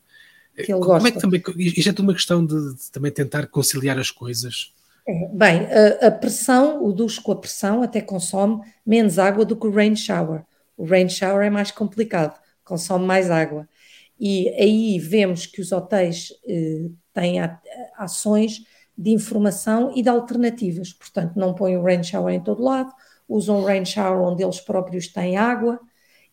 Que 0.54 0.72
ele 0.72 0.74
Como 0.74 0.86
gosta. 0.86 1.08
é 1.08 1.12
que 1.12 1.20
também, 1.20 1.42
isto 1.58 1.90
é 1.90 1.94
tudo 1.94 2.10
uma 2.10 2.14
questão 2.14 2.46
de, 2.46 2.76
de 2.76 2.92
também 2.92 3.12
tentar 3.12 3.48
conciliar 3.48 3.98
as 3.98 4.12
coisas? 4.12 4.72
É, 5.08 5.28
bem, 5.34 5.66
a, 5.66 6.08
a, 6.08 6.12
pressão, 6.12 6.86
o 6.86 6.94
duche 6.94 7.20
com 7.20 7.32
a 7.32 7.36
pressão 7.36 7.82
até 7.82 8.02
consome 8.02 8.62
menos 8.86 9.18
água 9.18 9.44
do 9.44 9.56
que 9.56 9.66
o 9.66 9.72
rain 9.72 9.96
shower. 9.96 10.44
O 10.80 10.86
rain 10.86 11.10
shower 11.10 11.46
é 11.46 11.50
mais 11.50 11.72
complicado, 11.72 12.40
consome 12.64 13.06
mais 13.06 13.30
água. 13.30 13.68
E 14.18 14.48
aí 14.52 14.98
vemos 14.98 15.46
que 15.46 15.60
os 15.60 15.74
hotéis 15.74 16.32
eh, 16.48 16.90
têm 17.14 17.42
ações 17.98 18.64
de 18.98 19.12
informação 19.12 19.92
e 19.94 20.02
de 20.02 20.08
alternativas. 20.08 20.94
Portanto, 20.94 21.36
não 21.36 21.54
põem 21.54 21.76
o 21.76 21.84
rain 21.84 22.02
shower 22.02 22.34
em 22.34 22.40
todo 22.40 22.64
lado, 22.64 22.94
usam 23.28 23.60
o 23.60 23.66
rain 23.66 23.84
shower 23.84 24.22
onde 24.22 24.42
eles 24.42 24.62
próprios 24.62 25.10
têm 25.10 25.36
água 25.36 25.82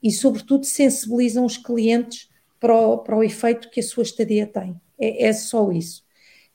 e, 0.01 0.13
sobretudo, 0.13 0.65
sensibilizam 0.65 1.45
os 1.45 1.57
clientes 1.57 2.31
para 2.61 2.73
o, 2.73 2.99
para 2.99 3.17
o 3.17 3.25
efeito 3.25 3.69
que 3.69 3.81
a 3.81 3.83
sua 3.83 4.05
estadia 4.05 4.47
tem. 4.47 4.81
É, 4.97 5.27
é 5.27 5.33
só 5.33 5.73
isso. 5.73 6.05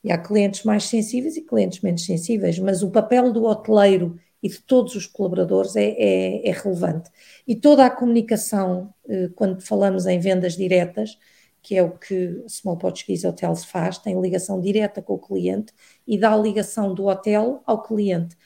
E 0.02 0.10
há 0.10 0.16
clientes 0.16 0.64
mais 0.64 0.84
sensíveis 0.84 1.36
e 1.36 1.42
clientes 1.42 1.82
menos 1.82 2.06
sensíveis, 2.06 2.58
mas 2.58 2.82
o 2.82 2.90
papel 2.90 3.30
do 3.34 3.44
hoteleiro 3.44 4.18
e 4.42 4.48
de 4.48 4.60
todos 4.60 4.94
os 4.96 5.06
colaboradores 5.06 5.76
é, 5.76 5.90
é, 5.90 6.48
é 6.48 6.52
relevante. 6.52 7.10
E 7.46 7.54
toda 7.54 7.86
a 7.86 7.90
comunicação, 7.90 8.92
eh, 9.08 9.30
quando 9.36 9.60
falamos 9.60 10.06
em 10.06 10.18
vendas 10.18 10.56
diretas, 10.56 11.16
que 11.62 11.76
é 11.76 11.82
o 11.82 11.96
que 11.96 12.42
Small 12.48 12.76
Portuguese 12.76 13.26
Hotels 13.26 13.64
faz, 13.64 13.98
tem 13.98 14.20
ligação 14.20 14.60
direta 14.60 15.00
com 15.00 15.14
o 15.14 15.18
cliente 15.18 15.72
e 16.06 16.18
dá 16.18 16.32
a 16.32 16.36
ligação 16.36 16.92
do 16.92 17.06
hotel 17.06 17.62
ao 17.64 17.82
cliente. 17.82 18.36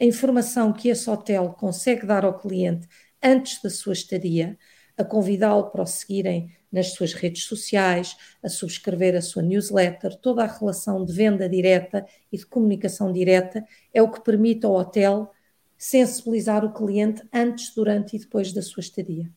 A 0.00 0.04
informação 0.04 0.72
que 0.72 0.88
esse 0.88 1.08
hotel 1.08 1.54
consegue 1.58 2.04
dar 2.04 2.24
ao 2.24 2.36
cliente 2.36 2.88
antes 3.22 3.62
da 3.62 3.70
sua 3.70 3.92
estadia, 3.92 4.58
a 4.96 5.04
convidá-lo 5.04 5.70
para 5.70 5.82
o 5.82 5.86
seguirem 5.86 6.50
nas 6.72 6.92
suas 6.92 7.12
redes 7.12 7.44
sociais, 7.44 8.16
a 8.42 8.48
subscrever 8.48 9.14
a 9.14 9.22
sua 9.22 9.42
newsletter, 9.42 10.16
toda 10.16 10.42
a 10.42 10.46
relação 10.46 11.04
de 11.04 11.12
venda 11.12 11.48
direta 11.48 12.04
e 12.32 12.36
de 12.36 12.46
comunicação 12.46 13.12
direta 13.12 13.64
é 13.94 14.02
o 14.02 14.10
que 14.10 14.22
permite 14.22 14.66
ao 14.66 14.74
hotel 14.74 15.30
sensibilizar 15.76 16.64
o 16.64 16.72
cliente 16.72 17.22
antes, 17.32 17.74
durante 17.74 18.16
e 18.16 18.18
depois 18.18 18.52
da 18.52 18.62
sua 18.62 18.80
estadia. 18.80 19.30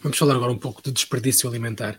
Vamos 0.00 0.18
falar 0.18 0.34
agora 0.34 0.52
um 0.52 0.58
pouco 0.58 0.82
de 0.82 0.92
desperdício 0.92 1.48
alimentar. 1.48 1.98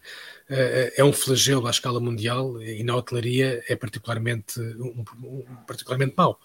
Eh, 0.49 0.93
é 0.97 1.03
um 1.03 1.13
flagelo 1.13 1.67
à 1.67 1.71
escala 1.71 1.99
mundial 1.99 2.61
e 2.61 2.83
na 2.83 2.95
hotelaria 2.95 3.63
é 3.67 3.75
particularmente, 3.75 4.59
um, 4.59 5.03
um, 5.23 5.43
particularmente 5.67 6.13
mau. 6.15 6.39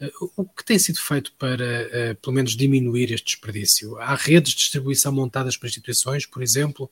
Eh, 0.00 0.10
o 0.36 0.44
que 0.44 0.64
tem 0.64 0.78
sido 0.78 0.98
feito 0.98 1.32
para, 1.38 1.64
eh, 1.64 2.14
pelo 2.14 2.34
menos, 2.34 2.56
diminuir 2.56 3.12
este 3.12 3.26
desperdício? 3.26 3.98
Há 3.98 4.14
redes 4.14 4.52
de 4.52 4.58
distribuição 4.58 5.12
montadas 5.12 5.56
para 5.56 5.68
instituições, 5.68 6.26
por 6.26 6.42
exemplo? 6.42 6.90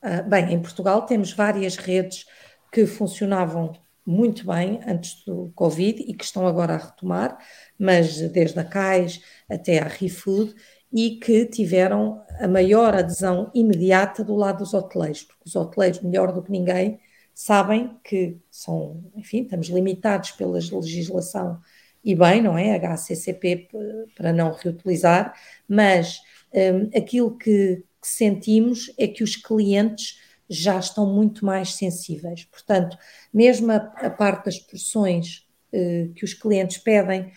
Ah, 0.00 0.22
bem, 0.22 0.52
em 0.52 0.60
Portugal 0.60 1.02
temos 1.02 1.32
várias 1.32 1.76
redes 1.76 2.26
que 2.72 2.86
funcionavam 2.86 3.72
muito 4.08 4.46
bem 4.46 4.80
antes 4.86 5.22
do 5.26 5.52
Covid 5.54 6.02
e 6.02 6.14
que 6.14 6.24
estão 6.24 6.46
agora 6.46 6.74
a 6.74 6.78
retomar, 6.78 7.38
mas 7.78 8.18
desde 8.30 8.58
a 8.58 8.64
CAIS 8.64 9.20
até 9.50 9.80
a 9.80 9.84
ReFood, 9.86 10.54
e 10.90 11.16
que 11.16 11.44
tiveram 11.44 12.22
a 12.40 12.48
maior 12.48 12.94
adesão 12.94 13.50
imediata 13.54 14.24
do 14.24 14.34
lado 14.34 14.60
dos 14.60 14.72
hoteleiros, 14.72 15.24
porque 15.24 15.42
os 15.44 15.54
hoteleiros, 15.54 16.00
melhor 16.00 16.32
do 16.32 16.42
que 16.42 16.50
ninguém, 16.50 16.98
sabem 17.34 17.98
que 18.02 18.38
são, 18.50 19.04
enfim, 19.14 19.42
estamos 19.42 19.68
limitados 19.68 20.30
pela 20.30 20.52
legislação 20.52 21.60
e 22.02 22.14
bem, 22.14 22.40
não 22.40 22.56
é? 22.56 22.76
HACCP 22.76 23.68
para 24.16 24.32
não 24.32 24.52
reutilizar, 24.52 25.34
mas 25.68 26.22
um, 26.54 26.98
aquilo 26.98 27.36
que, 27.36 27.84
que 28.00 28.08
sentimos 28.08 28.90
é 28.96 29.06
que 29.06 29.22
os 29.22 29.36
clientes 29.36 30.18
já 30.48 30.78
estão 30.78 31.06
muito 31.06 31.44
mais 31.44 31.74
sensíveis. 31.74 32.44
Portanto, 32.44 32.96
mesmo 33.32 33.70
a, 33.70 33.76
a 33.76 34.10
parte 34.10 34.46
das 34.46 34.58
porções 34.58 35.46
uh, 35.72 36.12
que 36.14 36.24
os 36.24 36.34
clientes 36.34 36.78
pedem, 36.78 37.30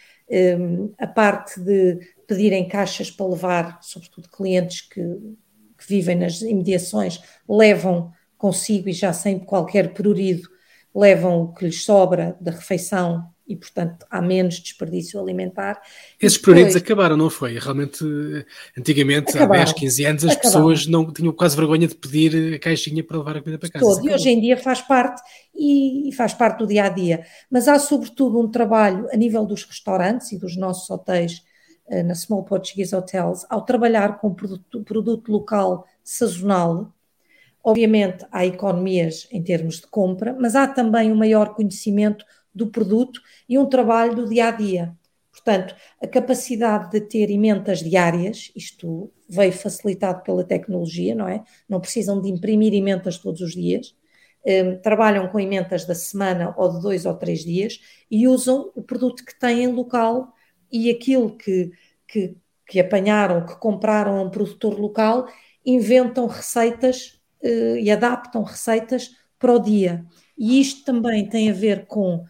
um, 0.60 0.94
a 0.98 1.08
parte 1.08 1.60
de 1.60 2.00
pedirem 2.26 2.68
caixas 2.68 3.12
para 3.12 3.28
levar, 3.28 3.80
sobretudo 3.82 4.30
clientes 4.30 4.82
que, 4.82 5.02
que 5.78 5.88
vivem 5.88 6.16
nas 6.16 6.42
imediações, 6.42 7.22
levam 7.48 8.14
consigo 8.38 8.90
e 8.90 8.94
já 8.94 9.12
sem 9.12 9.38
qualquer 9.38 9.94
prurido, 9.94 10.50
levam 10.96 11.44
o 11.44 11.54
que 11.54 11.66
lhes 11.66 11.84
sobra 11.84 12.38
da 12.40 12.52
refeição 12.52 13.31
e, 13.52 13.56
portanto, 13.56 14.06
há 14.10 14.22
menos 14.22 14.60
desperdício 14.60 15.20
alimentar. 15.20 15.82
Esses 16.20 16.38
pruridos 16.38 16.76
acabaram, 16.76 17.18
não 17.18 17.30
foi? 17.30 17.60
Realmente, 17.60 18.06
antigamente, 18.78 19.32
acabaram, 19.38 19.62
há 19.62 19.66
10, 19.66 19.74
15 19.74 20.06
anos, 20.06 20.24
as 20.24 20.32
acabaram. 20.32 20.52
pessoas 20.52 20.88
não 20.88 21.12
tinham 21.12 21.34
quase 21.34 21.56
vergonha 21.56 21.88
de 21.88 21.96
pedir 21.96 22.56
a 22.56 22.60
caixinha 22.60 23.04
para 23.04 23.18
levar 23.18 23.38
a 23.38 23.42
comida 23.42 23.60
para 23.60 23.70
casa. 23.70 23.86
Todo. 23.86 24.08
E 24.08 24.14
hoje 24.14 24.30
em 24.30 24.40
dia 24.40 24.56
faz 24.56 24.82
parte, 24.82 25.22
e, 25.54 26.08
e 26.08 26.14
faz 26.14 26.34
parte 26.34 26.60
do 26.60 26.68
dia 26.68 26.86
a 26.86 26.90
dia. 26.90 27.26
Mas 27.50 27.68
há, 27.68 27.78
sobretudo, 27.78 28.40
um 28.40 28.50
trabalho 28.50 29.08
a 29.12 29.18
nível 29.18 29.46
dos 29.46 29.66
restaurantes 29.66 30.32
e 30.32 30.40
dos 30.40 30.56
nossos 30.56 30.90
hotéis 30.90 31.44
eh, 31.90 32.04
na 32.04 32.16
Small 32.16 32.46
Portuguese 32.46 32.96
Hotels, 32.96 33.46
ao 33.50 33.66
trabalhar 33.66 34.18
com 34.20 34.34
produto, 34.34 34.82
produto 34.84 35.30
local 35.30 35.86
sazonal, 36.02 36.94
obviamente 37.62 38.26
há 38.32 38.46
economias 38.46 39.28
em 39.30 39.44
termos 39.44 39.82
de 39.82 39.88
compra, 39.88 40.34
mas 40.40 40.56
há 40.56 40.68
também 40.68 41.12
um 41.12 41.16
maior 41.16 41.54
conhecimento 41.54 42.26
do 42.54 42.68
produto 42.68 43.22
e 43.48 43.58
um 43.58 43.66
trabalho 43.66 44.16
do 44.16 44.28
dia 44.28 44.48
a 44.48 44.52
dia. 44.52 44.96
Portanto, 45.32 45.76
a 46.02 46.08
capacidade 46.08 46.92
de 46.92 47.02
ter 47.02 47.30
emendas 47.30 47.80
diárias, 47.80 48.52
isto 48.56 49.12
veio 49.30 49.54
facilitado 49.54 50.24
pela 50.24 50.44
tecnologia, 50.44 51.16
não 51.16 51.28
é? 51.28 51.44
Não 51.70 51.80
precisam 51.80 52.22
de 52.22 52.30
imprimir 52.30 52.74
emendas 52.74 53.18
todos 53.18 53.40
os 53.40 53.54
dias, 53.54 53.96
um, 54.46 54.78
trabalham 54.82 55.28
com 55.30 55.40
emendas 55.40 55.86
da 55.86 55.96
semana 55.96 56.54
ou 56.58 56.74
de 56.74 56.82
dois 56.82 57.06
ou 57.06 57.14
três 57.14 57.44
dias 57.44 57.80
e 58.10 58.28
usam 58.28 58.72
o 58.76 58.82
produto 58.82 59.24
que 59.24 59.38
têm 59.40 59.68
local 59.68 60.34
e 60.72 60.90
aquilo 60.90 61.38
que, 61.38 61.72
que, 62.08 62.36
que 62.68 62.80
apanharam, 62.80 63.46
que 63.46 63.56
compraram 63.56 64.18
a 64.18 64.22
um 64.24 64.30
produtor 64.30 64.80
local, 64.80 65.28
inventam 65.66 66.28
receitas 66.28 67.20
uh, 67.44 67.78
e 67.78 67.90
adaptam 67.90 68.44
receitas 68.44 69.12
para 69.38 69.54
o 69.54 69.60
dia. 69.60 70.06
E 70.38 70.60
isto 70.60 70.84
também 70.86 71.28
tem 71.30 71.50
a 71.50 71.54
ver 71.54 71.86
com, 71.86 72.24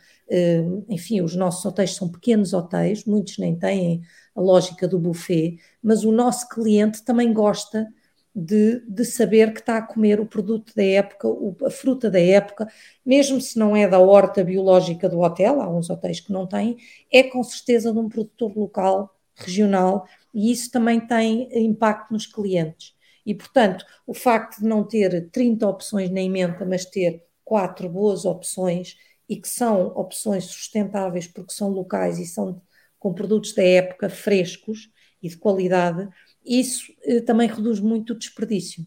enfim, 0.88 1.22
os 1.22 1.36
nossos 1.36 1.66
hotéis 1.66 1.96
são 1.96 2.10
pequenos 2.10 2.54
hotéis, 2.54 3.04
muitos 3.06 3.38
nem 3.38 3.58
têm 3.58 4.02
a 4.36 4.42
lógica 4.42 4.88
do 4.88 4.98
buffet, 4.98 5.58
mas 5.84 6.04
o 6.04 6.12
nosso 6.12 6.48
cliente 6.48 7.04
também 7.04 7.34
gosta 7.34 7.88
de, 8.34 8.80
de, 8.88 9.04
saber 9.04 9.54
que 9.54 9.60
está 9.60 9.78
a 9.78 9.82
comer 9.82 10.22
o 10.22 10.26
produto 10.26 10.74
da 10.74 10.84
época, 10.84 11.28
a 11.66 11.70
fruta 11.70 12.10
da 12.10 12.20
época, 12.20 12.66
mesmo 13.06 13.42
se 13.42 13.60
não 13.60 13.76
é 13.76 13.88
da 13.88 14.00
horta 14.00 14.42
biológica 14.42 15.10
do 15.10 15.20
hotel, 15.20 15.62
há 15.62 15.70
uns 15.70 15.90
hotéis 15.90 16.22
que 16.22 16.32
não 16.32 16.48
têm, 16.48 16.78
é 17.12 17.24
com 17.24 17.44
certeza 17.44 17.92
de 17.92 18.00
um 18.00 18.08
produtor 18.08 18.56
local, 18.58 19.14
regional, 19.36 20.06
e 20.34 20.50
isso 20.50 20.72
também 20.72 21.00
tem 21.06 21.50
impacto 21.66 22.14
nos 22.14 22.26
clientes. 22.26 22.96
E, 23.26 23.36
portanto, 23.36 23.86
o 24.08 24.14
facto 24.14 24.62
de 24.62 24.68
não 24.68 24.84
ter 24.84 25.30
30 25.30 25.68
opções 25.68 26.10
na 26.10 26.22
emenda, 26.22 26.66
mas 26.66 26.86
ter 26.86 27.24
quatro 27.44 27.90
boas 27.90 28.24
opções 28.24 28.96
e 29.32 29.38
que 29.38 29.48
são 29.48 29.88
opções 29.96 30.44
sustentáveis 30.44 31.26
porque 31.26 31.54
são 31.54 31.70
locais 31.70 32.20
e 32.20 32.26
são 32.26 32.62
com 33.00 33.14
produtos 33.14 33.54
da 33.54 33.64
época 33.64 34.10
frescos 34.10 34.92
e 35.24 35.30
de 35.30 35.38
qualidade, 35.38 36.10
isso 36.46 36.92
eh, 37.06 37.22
também 37.22 37.48
reduz 37.48 37.80
muito 37.80 38.12
o 38.12 38.18
desperdício. 38.18 38.86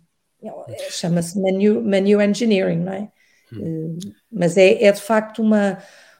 É, 0.69 0.91
chama-se 0.91 1.41
menu, 1.41 1.81
menu 1.81 2.21
engineering, 2.21 2.81
não 2.81 2.93
é? 2.93 3.11
Hum. 3.55 3.97
Eh, 4.05 4.13
mas 4.31 4.59
é, 4.59 4.85
é 4.85 4.93
de 4.93 5.01
facto 5.01 5.41
uma, 5.41 5.79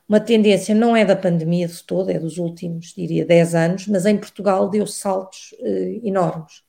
uma 0.09 0.21
tendência, 0.21 0.75
não 0.75 0.97
é 0.97 1.05
da 1.05 1.15
pandemia 1.15 1.69
de 1.69 1.83
todo, 1.85 2.11
é 2.11 2.19
dos 2.19 2.39
últimos, 2.39 2.95
diria, 2.95 3.27
10 3.27 3.55
anos, 3.55 3.87
mas 3.87 4.07
em 4.07 4.17
Portugal 4.17 4.71
deu 4.71 4.87
saltos 4.87 5.55
eh, 5.61 6.01
enormes. 6.03 6.63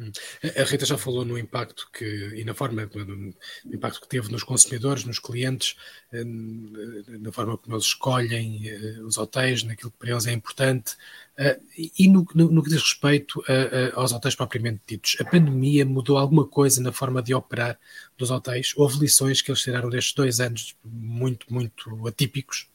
Hum. 0.00 0.12
A 0.56 0.62
Rita 0.62 0.86
já 0.86 0.96
falou 0.96 1.24
no 1.24 1.36
impacto 1.36 1.88
que 1.92 2.04
e 2.36 2.44
na 2.44 2.54
forma 2.54 2.86
do 2.86 3.34
impacto 3.66 4.00
que 4.00 4.08
teve 4.08 4.30
nos 4.30 4.44
consumidores, 4.44 5.04
nos 5.04 5.18
clientes, 5.18 5.76
hum, 6.12 6.72
na 7.20 7.32
forma 7.32 7.58
como 7.58 7.74
eles 7.74 7.86
escolhem 7.86 8.68
eh, 8.68 9.00
os 9.02 9.18
hotéis, 9.18 9.64
naquilo 9.64 9.90
que 9.90 9.98
para 9.98 10.10
eles 10.10 10.26
é 10.26 10.32
importante 10.32 10.96
eh, 11.36 11.58
e 11.76 12.08
no, 12.08 12.26
no, 12.34 12.50
no 12.50 12.62
que 12.62 12.70
diz 12.70 12.80
respeito 12.80 13.42
a, 13.48 13.96
a, 13.96 14.00
aos 14.00 14.12
hotéis 14.12 14.36
propriamente 14.36 14.80
ditos. 14.86 15.16
A 15.20 15.24
pandemia 15.24 15.84
mudou 15.84 16.16
alguma 16.16 16.46
coisa 16.46 16.80
na 16.80 16.92
forma 16.92 17.20
de 17.20 17.34
operar 17.34 17.78
dos 18.16 18.30
hotéis? 18.30 18.72
Houve 18.76 19.00
lições 19.00 19.42
que 19.42 19.50
eles 19.50 19.62
tiraram 19.62 19.90
destes 19.90 20.14
dois 20.14 20.38
anos 20.38 20.76
muito, 20.84 21.52
muito 21.52 22.06
atípicos? 22.06 22.68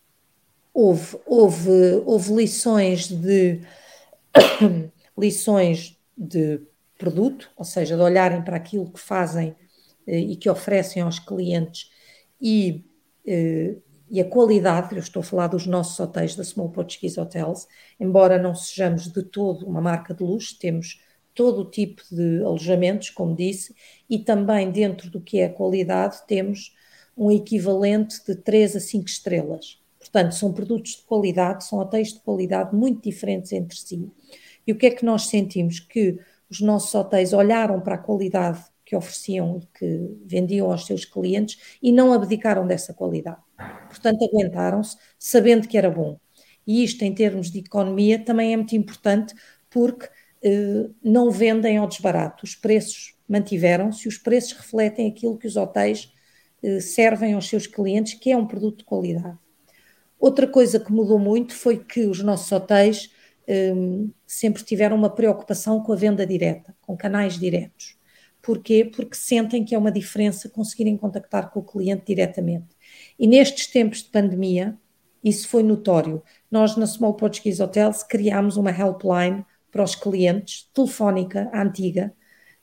Houve, 0.74 1.18
houve, 1.26 2.02
houve 2.06 2.34
lições 2.34 3.08
de 3.08 3.62
lições 5.18 5.98
de 6.18 6.62
produto, 7.04 7.52
ou 7.58 7.66
seja, 7.66 7.98
de 7.98 8.02
olharem 8.02 8.42
para 8.42 8.56
aquilo 8.56 8.90
que 8.90 9.00
fazem 9.00 9.54
eh, 10.08 10.20
e 10.20 10.38
que 10.38 10.50
oferecem 10.50 11.02
aos 11.02 11.20
clientes 11.20 11.92
e, 12.42 12.86
eh, 13.28 13.76
e 14.10 14.22
a 14.22 14.26
qualidade, 14.26 14.96
eu 14.96 15.00
estou 15.00 15.20
a 15.20 15.24
falar 15.24 15.48
dos 15.48 15.68
nossos 15.68 16.00
hotéis 16.00 16.34
da 16.34 16.46
Small 16.46 16.70
Portuguese 16.70 17.20
Hotels, 17.20 17.68
embora 18.00 18.42
não 18.42 18.56
sejamos 18.56 19.12
de 19.12 19.22
todo 19.22 19.66
uma 19.66 19.82
marca 19.82 20.14
de 20.14 20.24
luxo, 20.24 20.58
temos 20.58 21.02
todo 21.36 21.62
o 21.62 21.70
tipo 21.70 22.04
de 22.10 22.42
alojamentos, 22.42 23.10
como 23.10 23.36
disse, 23.36 23.76
e 24.10 24.20
também 24.20 24.72
dentro 24.72 25.10
do 25.10 25.20
que 25.20 25.40
é 25.40 25.46
a 25.46 25.54
qualidade 25.54 26.26
temos 26.26 26.74
um 27.18 27.30
equivalente 27.30 28.24
de 28.26 28.36
3 28.36 28.78
a 28.78 28.80
5 28.80 29.06
estrelas. 29.10 29.82
Portanto, 30.00 30.36
são 30.36 30.54
produtos 30.54 30.98
de 30.98 31.02
qualidade, 31.04 31.66
são 31.66 31.80
hotéis 31.80 32.14
de 32.14 32.20
qualidade 32.22 32.74
muito 32.74 33.02
diferentes 33.02 33.52
entre 33.52 33.78
si. 33.78 34.10
E 34.66 34.72
o 34.72 34.78
que 34.78 34.86
é 34.86 34.92
que 34.92 35.06
nós 35.06 35.28
sentimos? 35.28 35.80
Que 35.80 36.20
os 36.54 36.62
nossos 36.62 36.94
hotéis 36.94 37.34
olharam 37.34 37.82
para 37.82 37.96
a 37.96 37.98
qualidade 37.98 38.64
que 38.86 38.96
ofereciam, 38.96 39.60
que 39.74 40.18
vendiam 40.24 40.72
aos 40.72 40.86
seus 40.86 41.04
clientes 41.04 41.78
e 41.82 41.92
não 41.92 42.14
abdicaram 42.14 42.68
dessa 42.68 42.94
qualidade. 42.94 43.42
Portanto, 43.88 44.24
aguentaram-se, 44.24 44.96
sabendo 45.18 45.68
que 45.68 45.78
era 45.78 45.90
bom. 45.90 46.20
E 46.66 46.84
isto, 46.84 47.02
em 47.04 47.14
termos 47.14 47.50
de 47.50 47.60
economia, 47.60 48.24
também 48.24 48.54
é 48.54 48.58
muito 48.58 48.76
importante 48.76 49.34
porque 49.68 50.08
eh, 50.44 50.90
não 51.04 51.32
vendem 51.32 51.78
ao 51.78 51.88
desbarato. 51.88 52.46
Os 52.46 52.54
preços 52.56 53.16
mantiveram-se 53.28 54.06
e 54.06 54.10
os 54.10 54.18
preços 54.20 54.54
refletem 54.54 55.10
aquilo 55.10 55.38
que 55.38 55.48
os 55.48 55.56
hotéis 55.56 56.14
eh, 56.62 56.80
servem 56.80 57.34
aos 57.34 57.50
seus 57.50 57.66
clientes, 57.66 58.14
que 58.14 58.32
é 58.32 58.38
um 58.38 58.46
produto 58.46 58.80
de 58.80 58.86
qualidade. 58.86 59.38
Outra 60.20 60.48
coisa 60.48 60.80
que 60.80 60.92
mudou 60.92 61.18
muito 61.18 61.56
foi 61.56 61.84
que 61.84 62.06
os 62.06 62.22
nossos 62.22 62.52
hotéis 62.52 63.10
sempre 64.26 64.64
tiveram 64.64 64.96
uma 64.96 65.10
preocupação 65.10 65.82
com 65.82 65.94
a 65.94 65.96
venda 65.96 66.26
direta, 66.26 66.76
com 66.82 66.96
canais 66.96 67.38
diretos. 67.38 67.98
Porquê? 68.42 68.84
Porque 68.84 69.16
sentem 69.16 69.64
que 69.64 69.74
é 69.74 69.78
uma 69.78 69.92
diferença 69.92 70.50
conseguirem 70.50 70.98
contactar 70.98 71.50
com 71.50 71.62
o 71.62 71.64
cliente 71.64 72.04
diretamente. 72.06 72.76
E 73.18 73.26
nestes 73.26 73.68
tempos 73.68 74.04
de 74.04 74.10
pandemia, 74.10 74.78
isso 75.24 75.48
foi 75.48 75.64
notório. 75.64 76.22
Nós, 76.52 76.76
na 76.76 76.86
Small 76.86 77.14
Portuguese 77.14 77.64
Hotels, 77.64 78.04
criámos 78.04 78.58
uma 78.58 78.72
helpline 78.72 79.46
para 79.72 79.84
os 79.84 79.96
clientes, 79.96 80.70
telefónica, 80.74 81.50
antiga, 81.54 82.14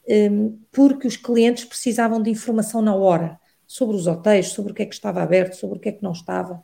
um, 0.08 0.58
porque 0.70 1.06
os 1.06 1.16
clientes 1.16 1.64
precisavam 1.64 2.22
de 2.22 2.30
informação 2.30 2.82
na 2.82 2.94
hora 2.94 3.40
sobre 3.66 3.96
os 3.96 4.06
hotéis, 4.06 4.48
sobre 4.48 4.72
o 4.72 4.74
que 4.74 4.82
é 4.82 4.86
que 4.86 4.94
estava 4.94 5.22
aberto, 5.22 5.54
sobre 5.54 5.78
o 5.78 5.80
que 5.80 5.88
é 5.88 5.92
que 5.92 6.02
não 6.02 6.12
estava. 6.12 6.62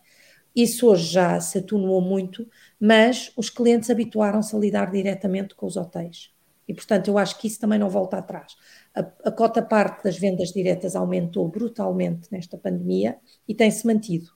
Isso 0.57 0.88
hoje 0.88 1.12
já 1.12 1.38
se 1.38 1.59
atenuou 1.59 2.01
muito, 2.01 2.49
mas 2.81 3.31
os 3.37 3.51
clientes 3.51 3.90
habituaram-se 3.90 4.57
a 4.57 4.59
lidar 4.59 4.90
diretamente 4.90 5.55
com 5.55 5.66
os 5.66 5.77
hotéis. 5.77 6.35
E, 6.66 6.73
portanto, 6.73 7.09
eu 7.09 7.19
acho 7.19 7.38
que 7.38 7.47
isso 7.47 7.61
também 7.61 7.79
não 7.79 7.90
volta 7.90 8.16
atrás. 8.16 8.57
A, 8.95 9.01
a 9.01 9.31
cota 9.31 9.61
parte 9.61 10.05
das 10.05 10.19
vendas 10.19 10.49
diretas 10.53 10.97
aumentou 10.97 11.47
brutalmente 11.47 12.33
nesta 12.33 12.57
pandemia 12.57 13.19
e 13.47 13.55
tem-se 13.55 13.87
mantido. 13.87 14.31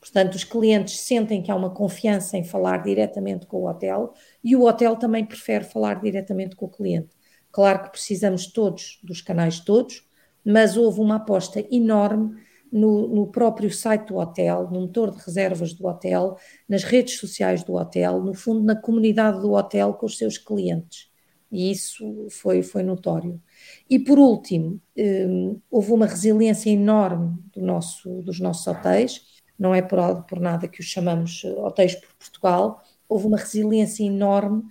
Portanto, 0.00 0.34
os 0.36 0.44
clientes 0.44 1.00
sentem 1.00 1.42
que 1.42 1.50
há 1.50 1.54
uma 1.54 1.70
confiança 1.70 2.36
em 2.36 2.44
falar 2.44 2.82
diretamente 2.82 3.46
com 3.46 3.58
o 3.58 3.68
hotel 3.68 4.14
e 4.42 4.56
o 4.56 4.64
hotel 4.64 4.96
também 4.96 5.24
prefere 5.24 5.64
falar 5.64 6.00
diretamente 6.00 6.56
com 6.56 6.66
o 6.66 6.70
cliente. 6.70 7.10
Claro 7.52 7.82
que 7.82 7.90
precisamos 7.90 8.46
todos 8.46 9.00
dos 9.02 9.20
canais 9.20 9.60
todos, 9.60 10.06
mas 10.44 10.76
houve 10.76 11.00
uma 11.00 11.16
aposta 11.16 11.64
enorme 11.70 12.40
no, 12.72 13.08
no, 13.08 13.26
próprio 13.26 13.70
site 13.70 14.08
do 14.08 14.16
hotel, 14.16 14.68
no 14.70 14.82
motor 14.82 15.10
de 15.10 15.18
reservas 15.24 15.72
do 15.72 15.86
hotel, 15.86 16.36
nas 16.68 16.84
redes 16.84 17.18
sociais 17.18 17.62
do 17.64 17.74
hotel, 17.74 18.22
no 18.22 18.34
fundo, 18.34 18.62
na 18.62 18.76
comunidade 18.76 19.40
do 19.40 19.52
hotel 19.52 19.94
com 19.94 20.06
os 20.06 20.16
seus 20.16 20.38
clientes. 20.38 21.08
E 21.50 21.70
isso 21.70 22.26
foi, 22.30 22.62
foi 22.62 22.82
notório. 22.82 23.40
E 23.88 23.98
por 23.98 24.18
último, 24.18 24.80
um, 24.96 25.60
houve 25.70 25.92
uma 25.92 26.06
resiliência 26.06 26.70
enorme 26.70 27.38
do 27.54 27.62
nosso, 27.62 28.22
dos 28.22 28.38
nossos 28.38 28.66
hotéis, 28.66 29.22
não 29.58 29.74
é 29.74 29.82
por, 29.82 30.24
por 30.24 30.38
nada 30.38 30.68
que 30.68 30.80
os 30.80 30.86
chamamos 30.86 31.42
hotéis 31.44 31.94
por 31.94 32.14
Portugal, 32.18 32.82
houve 33.08 33.26
uma 33.26 33.38
resiliência 33.38 34.04
enorme, 34.04 34.62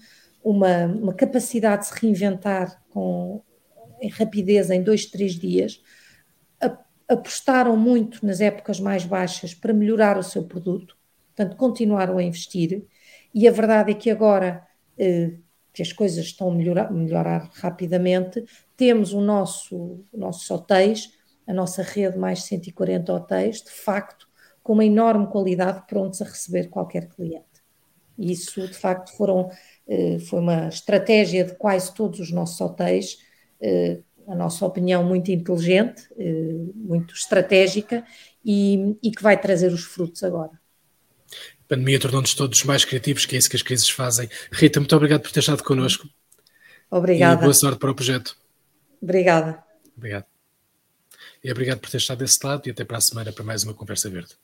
uma, 0.43 0.85
uma 0.85 1.13
capacidade 1.13 1.81
de 1.81 1.87
se 1.87 1.99
reinventar 1.99 2.81
com 2.89 3.41
em 3.99 4.09
rapidez 4.09 4.69
em 4.69 4.81
dois, 4.81 5.05
três 5.05 5.33
dias, 5.33 5.81
apostaram 7.07 7.77
muito 7.77 8.25
nas 8.25 8.41
épocas 8.41 8.79
mais 8.79 9.05
baixas 9.05 9.53
para 9.53 9.73
melhorar 9.73 10.17
o 10.17 10.23
seu 10.23 10.43
produto, 10.43 10.97
portanto, 11.35 11.55
continuaram 11.55 12.17
a 12.17 12.23
investir, 12.23 12.85
e 13.33 13.47
a 13.47 13.51
verdade 13.51 13.91
é 13.91 13.93
que 13.93 14.09
agora 14.09 14.67
eh, 14.97 15.33
que 15.77 15.83
as 15.83 15.93
coisas 15.93 16.25
estão 16.25 16.49
a 16.49 16.55
melhorar, 16.55 16.91
melhorar 16.91 17.51
rapidamente, 17.53 18.43
temos 18.75 19.13
o 19.13 19.21
nosso, 19.21 20.03
nossos 20.11 20.49
hotéis, 20.49 21.11
a 21.45 21.53
nossa 21.53 21.83
rede 21.83 22.17
mais 22.17 22.43
140 22.43 23.13
hotéis, 23.13 23.61
de 23.61 23.69
facto, 23.69 24.27
com 24.63 24.73
uma 24.73 24.83
enorme 24.83 25.27
qualidade, 25.27 25.85
prontos 25.87 26.21
a 26.21 26.25
receber 26.25 26.67
qualquer 26.67 27.07
cliente. 27.07 27.45
E 28.17 28.31
isso, 28.31 28.67
de 28.67 28.73
facto, 28.73 29.15
foram, 29.15 29.51
eh, 29.87 30.17
foi 30.19 30.39
uma 30.39 30.67
estratégia 30.67 31.45
de 31.45 31.55
quase 31.55 31.93
todos 31.93 32.19
os 32.19 32.31
nossos 32.31 32.59
hotéis, 32.59 33.19
eh, 33.61 33.99
na 34.27 34.35
nossa 34.35 34.65
opinião, 34.65 35.03
muito 35.03 35.31
inteligente, 35.31 36.03
eh, 36.17 36.71
muito 36.75 37.15
estratégica 37.15 38.05
e, 38.43 38.97
e 39.01 39.09
que 39.09 39.23
vai 39.23 39.39
trazer 39.39 39.71
os 39.71 39.83
frutos 39.83 40.21
agora. 40.21 40.51
A 40.51 41.67
pandemia 41.67 41.99
tornou-nos 41.99 42.33
todos 42.33 42.63
mais 42.63 42.83
criativos, 42.83 43.25
que 43.25 43.35
é 43.35 43.39
isso 43.39 43.49
que 43.49 43.55
as 43.55 43.61
crises 43.61 43.89
fazem. 43.89 44.29
Rita, 44.51 44.79
muito 44.79 44.95
obrigado 44.95 45.21
por 45.21 45.31
ter 45.31 45.39
estado 45.39 45.63
connosco. 45.63 46.07
Obrigada. 46.91 47.41
E 47.41 47.43
boa 47.43 47.53
sorte 47.53 47.79
para 47.79 47.91
o 47.91 47.95
projeto. 47.95 48.37
Obrigada. 49.01 49.63
Obrigado. 49.95 50.25
E 51.43 51.51
obrigado 51.51 51.79
por 51.79 51.89
ter 51.89 51.97
estado 51.97 52.19
desse 52.19 52.45
lado 52.45 52.67
e 52.67 52.71
até 52.71 52.83
para 52.83 52.97
a 52.97 53.01
semana 53.01 53.31
para 53.31 53.43
mais 53.43 53.63
uma 53.63 53.73
Conversa 53.73 54.09
Verde. 54.09 54.35